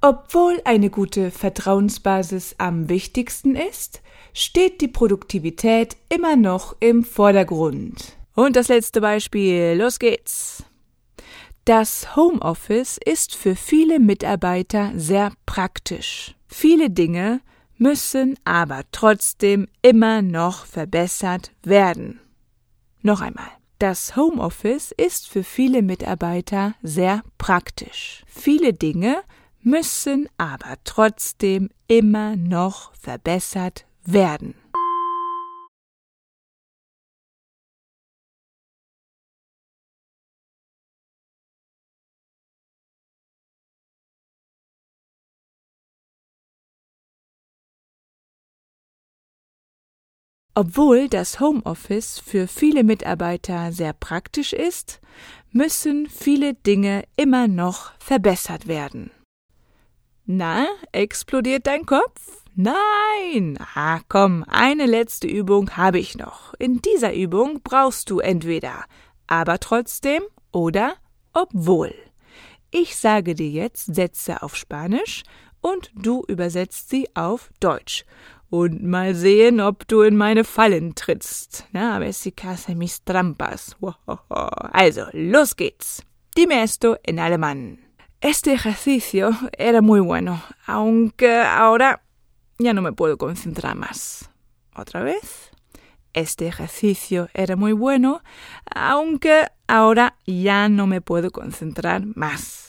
Obwohl 0.00 0.60
eine 0.64 0.90
gute 0.90 1.32
Vertrauensbasis 1.32 2.54
am 2.58 2.88
wichtigsten 2.88 3.56
ist, 3.56 4.00
steht 4.32 4.80
die 4.80 4.88
Produktivität 4.88 5.96
immer 6.08 6.36
noch 6.36 6.76
im 6.78 7.02
Vordergrund. 7.02 8.16
Und 8.34 8.54
das 8.54 8.68
letzte 8.68 9.00
Beispiel, 9.00 9.74
los 9.76 9.98
geht's. 9.98 10.62
Das 11.64 12.14
Homeoffice 12.14 12.98
ist 13.04 13.34
für 13.34 13.56
viele 13.56 13.98
Mitarbeiter 13.98 14.92
sehr 14.94 15.32
praktisch. 15.44 16.36
Viele 16.46 16.90
Dinge 16.90 17.40
müssen 17.76 18.38
aber 18.44 18.82
trotzdem 18.92 19.66
immer 19.82 20.22
noch 20.22 20.64
verbessert 20.64 21.50
werden. 21.62 22.20
Noch 23.02 23.20
einmal. 23.20 23.50
Das 23.80 24.16
Homeoffice 24.16 24.92
ist 24.96 25.28
für 25.28 25.44
viele 25.44 25.82
Mitarbeiter 25.82 26.74
sehr 26.82 27.22
praktisch. 27.36 28.24
Viele 28.26 28.72
Dinge 28.72 29.22
müssen 29.68 30.28
aber 30.38 30.76
trotzdem 30.84 31.68
immer 31.88 32.36
noch 32.36 32.94
verbessert 32.94 33.84
werden. 34.02 34.54
Obwohl 50.54 51.08
das 51.08 51.40
Homeoffice 51.40 52.18
für 52.18 52.48
viele 52.48 52.82
Mitarbeiter 52.82 53.70
sehr 53.70 53.92
praktisch 53.92 54.52
ist, 54.52 55.00
müssen 55.52 56.08
viele 56.08 56.54
Dinge 56.54 57.04
immer 57.16 57.46
noch 57.46 57.92
verbessert 58.00 58.66
werden. 58.66 59.12
Na, 60.30 60.66
explodiert 60.92 61.66
dein 61.66 61.86
Kopf? 61.86 62.44
Nein. 62.54 63.58
Ah, 63.74 64.00
komm, 64.10 64.44
eine 64.46 64.84
letzte 64.84 65.26
Übung 65.26 65.70
habe 65.78 65.98
ich 65.98 66.18
noch. 66.18 66.52
In 66.58 66.82
dieser 66.82 67.14
Übung 67.14 67.62
brauchst 67.64 68.10
du 68.10 68.18
entweder 68.18 68.84
aber 69.26 69.58
trotzdem 69.58 70.22
oder 70.52 70.96
obwohl. 71.32 71.94
Ich 72.70 72.96
sage 72.96 73.34
dir 73.34 73.48
jetzt 73.48 73.94
Sätze 73.94 74.42
auf 74.42 74.54
Spanisch 74.54 75.22
und 75.62 75.90
du 75.94 76.24
übersetzt 76.28 76.90
sie 76.90 77.08
auf 77.14 77.50
Deutsch. 77.58 78.04
Und 78.50 78.84
mal 78.84 79.14
sehen, 79.14 79.62
ob 79.62 79.88
du 79.88 80.02
in 80.02 80.18
meine 80.18 80.44
Fallen 80.44 80.94
trittst. 80.94 81.64
Na, 81.72 81.96
a 81.96 82.00
ver 82.00 82.12
si 82.12 82.32
casa 82.32 82.74
mis 82.74 83.02
trampas. 83.02 83.76
Also, 84.72 85.06
los 85.12 85.56
geht's. 85.56 86.02
Dime 86.36 86.60
esto 86.62 86.96
en 87.02 87.18
alemán. 87.18 87.87
Este 88.20 88.52
ejercicio 88.52 89.30
era 89.56 89.80
muy 89.80 90.00
bueno, 90.00 90.42
aunque 90.66 91.38
ahora 91.40 92.02
ya 92.58 92.74
no 92.74 92.82
me 92.82 92.92
puedo 92.92 93.16
concentrar 93.16 93.76
más. 93.76 94.28
Otra 94.74 95.04
vez. 95.04 95.50
Este 96.14 96.48
ejercicio 96.48 97.28
era 97.32 97.54
muy 97.54 97.70
bueno, 97.70 98.22
aunque 98.74 99.46
ahora 99.68 100.16
ya 100.26 100.68
no 100.68 100.88
me 100.88 101.00
puedo 101.00 101.30
concentrar 101.30 102.06
más. 102.16 102.67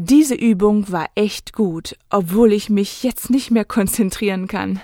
Diese 0.00 0.36
Übung 0.36 0.92
war 0.92 1.10
echt 1.16 1.52
gut, 1.52 1.96
obwohl 2.08 2.52
ich 2.52 2.70
mich 2.70 3.02
jetzt 3.02 3.30
nicht 3.30 3.50
mehr 3.50 3.64
konzentrieren 3.64 4.46
kann. 4.46 4.80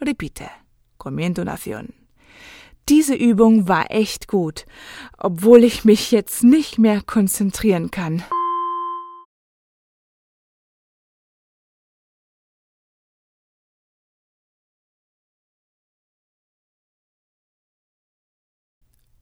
Repite. 0.00 0.50
Comiendo 0.98 1.44
nación. 1.44 1.94
Diese 2.88 3.14
Übung 3.14 3.68
war 3.68 3.92
echt 3.92 4.26
gut, 4.26 4.66
obwohl 5.18 5.62
ich 5.62 5.84
mich 5.84 6.10
jetzt 6.10 6.42
nicht 6.42 6.80
mehr 6.80 7.00
konzentrieren 7.00 7.92
kann. 7.92 8.24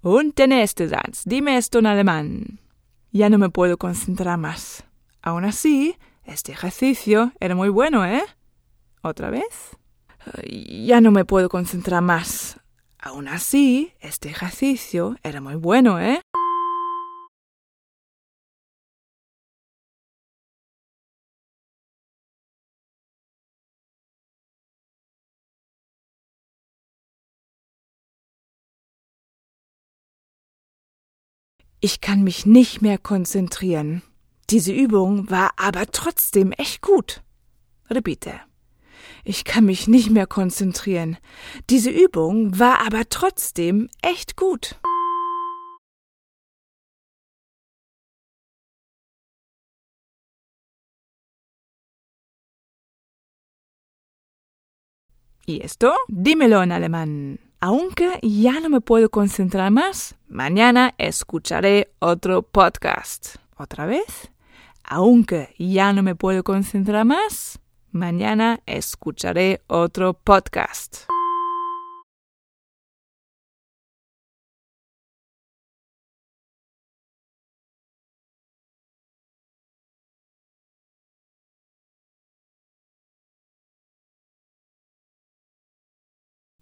Und 0.01 0.39
der 0.39 0.47
nächste 0.47 0.89
Satz. 0.89 1.25
Dime 1.25 1.59
esto 1.59 1.81
en 1.81 1.87
alemán. 1.87 2.59
Ya 3.11 3.29
no 3.29 3.37
me 3.37 3.51
puedo 3.51 3.77
concentrar 3.77 4.39
más. 4.39 4.88
Aún 5.29 5.45
así, 5.45 5.95
este 6.25 6.53
ejercicio 6.53 7.33
era 7.39 7.55
muy 7.55 7.69
bueno, 7.69 8.07
¿eh? 8.07 8.23
¿Otra 9.03 9.29
vez? 9.29 9.77
Ya 10.87 11.03
no 11.03 11.11
me 11.11 11.27
puedo 11.27 11.51
concentrar 11.51 12.01
más. 12.01 12.59
Aún 12.99 13.29
así, 13.29 13.93
este 14.01 14.31
ejercicio 14.31 15.17
era 15.23 15.43
muy 15.43 15.57
bueno, 15.57 16.01
¿eh? 16.01 16.23
Ich 31.81 32.01
kann 32.01 32.25
mich 32.25 32.47
nicht 32.47 32.81
mehr 32.81 32.97
konzentrieren. 32.97 34.08
Diese 34.51 34.73
Übung 34.73 35.29
war 35.29 35.51
aber 35.57 35.87
trotzdem 35.93 36.53
echt 36.53 36.81
gut. 36.81 37.23
Repite. 37.91 38.41
Ich 39.23 39.45
kann 39.45 39.67
mich 39.67 39.89
nicht 39.89 40.09
mehr 40.09 40.27
konzentrieren. 40.27 41.19
Diese 41.69 41.91
Übung 41.91 42.59
war 42.59 42.81
aber 42.81 43.11
trotzdem 43.11 43.91
echt 44.01 44.37
gut. 44.37 44.81
¿Y 55.45 55.61
esto? 55.61 55.93
Dímelo 56.09 56.63
en 56.63 56.73
alemán. 56.73 57.39
Aunque 57.61 58.19
ya 58.23 58.61
no 58.61 58.71
me 58.71 58.81
puedo 58.81 59.11
concentrar 59.11 59.71
más, 59.71 60.15
mañana 60.27 60.95
escucharé 60.97 61.93
otro 62.01 62.43
podcast. 62.43 63.37
¿Otra 63.59 63.85
vez? 63.87 64.31
Aunque 64.91 65.55
ya 65.59 65.93
no 65.93 66.03
me 66.03 66.15
puedo 66.15 66.43
concentrar 66.43 67.05
más, 67.05 67.61
mañana 67.93 68.61
escucharé 68.65 69.61
otro 69.67 70.15
podcast. 70.15 71.07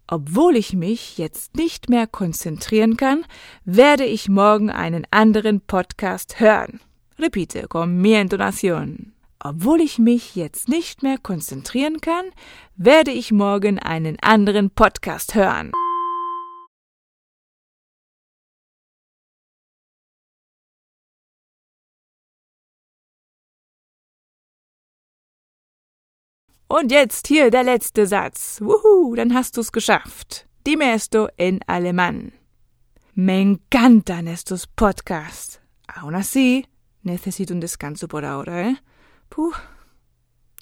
Obwohl 0.09 0.57
ich 0.57 0.73
mich 0.73 1.17
jetzt 1.17 1.55
nicht 1.55 1.89
mehr 1.89 2.07
konzentrieren 2.07 2.97
kann, 2.97 3.25
werde 3.63 4.05
ich 4.05 4.27
morgen 4.27 4.69
einen 4.69 5.05
anderen 5.11 5.61
Podcast 5.61 6.41
hören. 6.41 6.81
Repite 7.19 7.67
con 7.67 7.99
mi 7.99 8.13
entonación. 8.13 9.13
Obwohl 9.39 9.81
ich 9.81 9.97
mich 9.97 10.35
jetzt 10.35 10.69
nicht 10.69 11.01
mehr 11.01 11.17
konzentrieren 11.17 11.99
kann, 11.99 12.25
werde 12.75 13.11
ich 13.11 13.31
morgen 13.31 13.79
einen 13.79 14.17
anderen 14.21 14.69
Podcast 14.69 15.33
hören. 15.33 15.71
Und 26.69 26.91
jetzt 26.91 27.27
hier 27.27 27.49
der 27.49 27.63
letzte 27.63 28.05
Satz. 28.05 28.59
Wuhu, 28.61 29.15
dann 29.15 29.33
hast 29.33 29.57
du's 29.57 29.71
geschafft. 29.71 30.47
Dime 30.67 30.91
esto 30.93 31.29
en 31.37 31.61
alemán. 31.65 32.33
Me 33.15 33.41
encantan 33.41 34.27
estos 34.27 34.67
podcasts. 34.67 35.59
Aún 35.87 36.13
así, 36.13 36.65
necesito 37.01 37.53
un 37.53 37.59
descanso 37.59 38.07
por 38.07 38.25
ahora, 38.25 38.69
¿eh? 38.69 38.81
Puh. 39.29 39.53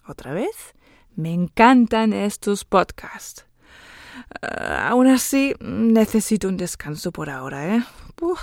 ¿Otra 0.08 0.34
vez? 0.34 0.74
Me 1.16 1.34
encantan 1.34 2.14
estos 2.14 2.66
podcasts. 2.66 3.46
Uh, 4.42 4.74
aún 4.90 5.08
así, 5.08 5.54
necesito 5.60 6.48
un 6.48 6.58
descanso 6.58 7.12
por 7.12 7.30
ahora, 7.30 7.76
¿eh? 7.76 7.84
Puh. 8.16 8.38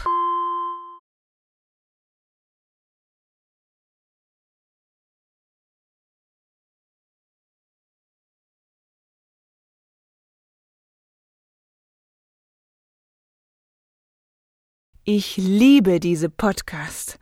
Ich 15.04 15.36
liebe 15.36 15.98
diese 15.98 16.28
Podcast. 16.28 17.18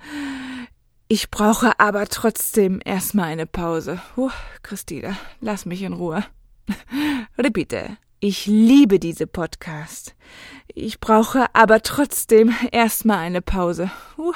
Ich 1.12 1.28
brauche 1.28 1.72
aber 1.80 2.06
trotzdem 2.06 2.80
erstmal 2.84 3.30
eine 3.30 3.44
Pause. 3.44 4.00
Huh, 4.16 4.30
Christina, 4.62 5.16
lass 5.40 5.66
mich 5.66 5.82
in 5.82 5.92
Ruhe. 5.92 6.24
Repite. 7.36 7.96
Ich 8.20 8.46
liebe 8.46 9.00
diese 9.00 9.26
Podcast. 9.26 10.14
Ich 10.72 11.00
brauche 11.00 11.52
aber 11.52 11.82
trotzdem 11.82 12.54
erstmal 12.70 13.18
eine 13.18 13.42
Pause. 13.42 13.90
Uh. 14.18 14.32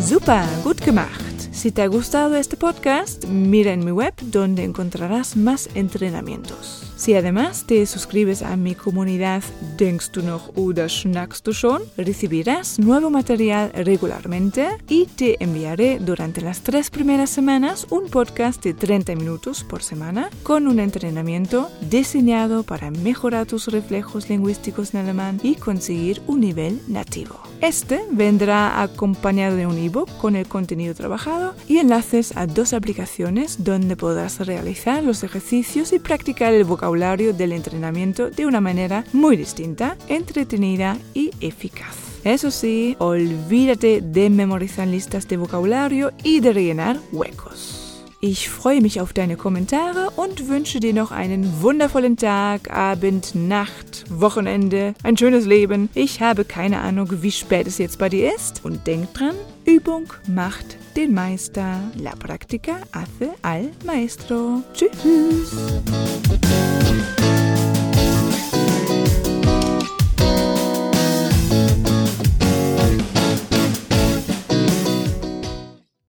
Super, 0.00 0.48
gut 0.64 0.80
gemacht. 0.82 1.25
Si 1.56 1.72
te 1.72 1.80
ha 1.80 1.86
gustado 1.86 2.36
este 2.36 2.58
podcast, 2.58 3.24
mira 3.24 3.72
en 3.72 3.82
mi 3.82 3.90
web 3.90 4.12
donde 4.20 4.62
encontrarás 4.62 5.38
más 5.38 5.70
entrenamientos. 5.74 6.85
Si 7.06 7.14
además 7.14 7.66
te 7.66 7.86
suscribes 7.86 8.42
a 8.42 8.56
mi 8.56 8.74
comunidad 8.74 9.44
Denkst 9.78 10.10
du 10.10 10.22
noch 10.22 10.50
oder 10.56 10.88
schnackst 10.88 11.46
du 11.46 11.52
schon, 11.52 11.82
recibirás 11.96 12.80
nuevo 12.80 13.10
material 13.10 13.70
regularmente 13.74 14.66
y 14.88 15.06
te 15.06 15.36
enviaré 15.38 16.00
durante 16.00 16.40
las 16.40 16.62
tres 16.62 16.90
primeras 16.90 17.30
semanas 17.30 17.86
un 17.90 18.08
podcast 18.08 18.60
de 18.64 18.74
30 18.74 19.14
minutos 19.14 19.62
por 19.62 19.84
semana 19.84 20.30
con 20.42 20.66
un 20.66 20.80
entrenamiento 20.80 21.70
diseñado 21.80 22.64
para 22.64 22.90
mejorar 22.90 23.46
tus 23.46 23.68
reflejos 23.68 24.28
lingüísticos 24.28 24.92
en 24.92 25.02
alemán 25.02 25.38
y 25.44 25.54
conseguir 25.54 26.22
un 26.26 26.40
nivel 26.40 26.80
nativo. 26.88 27.40
Este 27.60 28.00
vendrá 28.10 28.82
acompañado 28.82 29.54
de 29.54 29.66
un 29.66 29.78
ebook 29.78 30.10
con 30.18 30.34
el 30.34 30.48
contenido 30.48 30.94
trabajado 30.94 31.54
y 31.68 31.78
enlaces 31.78 32.36
a 32.36 32.46
dos 32.46 32.72
aplicaciones 32.72 33.62
donde 33.62 33.94
podrás 33.96 34.44
realizar 34.44 35.04
los 35.04 35.22
ejercicios 35.22 35.92
y 35.92 36.00
practicar 36.00 36.52
el 36.52 36.64
vocabulario 36.64 36.95
vocabulario 36.96 37.34
del 37.34 37.52
entrenamiento 37.52 38.30
de 38.30 38.46
una 38.46 38.60
manera 38.60 39.04
muy 39.12 39.36
distinta, 39.36 39.96
entretenida 40.08 40.96
y 41.12 41.30
eficaz. 41.40 41.94
Eso 42.24 42.50
sí, 42.50 42.96
olvídate 42.98 44.00
de 44.00 44.30
memorizar 44.30 44.88
listas 44.88 45.28
de 45.28 45.36
vocabulario 45.36 46.12
y 46.24 46.40
de 46.40 46.52
rellenar 46.52 46.98
huecos. 47.12 48.02
Ich 48.20 48.48
freue 48.48 48.80
mich 48.80 48.98
auf 48.98 49.12
deine 49.12 49.36
Kommentare 49.36 50.10
und 50.16 50.48
wünsche 50.48 50.80
dir 50.80 50.94
noch 50.94 51.12
einen 51.12 51.60
wundervollen 51.60 52.16
Tag, 52.16 52.70
Abend, 52.70 53.34
Nacht, 53.34 54.04
Wochenende, 54.08 54.94
ein 55.02 55.18
schönes 55.18 55.44
Leben. 55.44 55.90
Ich 55.94 56.22
habe 56.22 56.46
keine 56.46 56.80
Ahnung, 56.80 57.08
wie 57.22 57.30
spät 57.30 57.66
es 57.66 57.76
jetzt 57.76 57.98
bei 57.98 58.08
dir 58.08 58.34
ist. 58.34 58.64
Und 58.64 58.86
denk 58.86 59.12
dran, 59.12 59.34
Übung 59.66 60.12
macht 60.28 60.76
den 60.94 61.12
Meister. 61.12 61.80
La 61.96 62.12
práctica 62.12 62.78
hace 62.92 63.34
al 63.42 63.72
maestro. 63.84 64.62
Tschüss. 64.72 65.56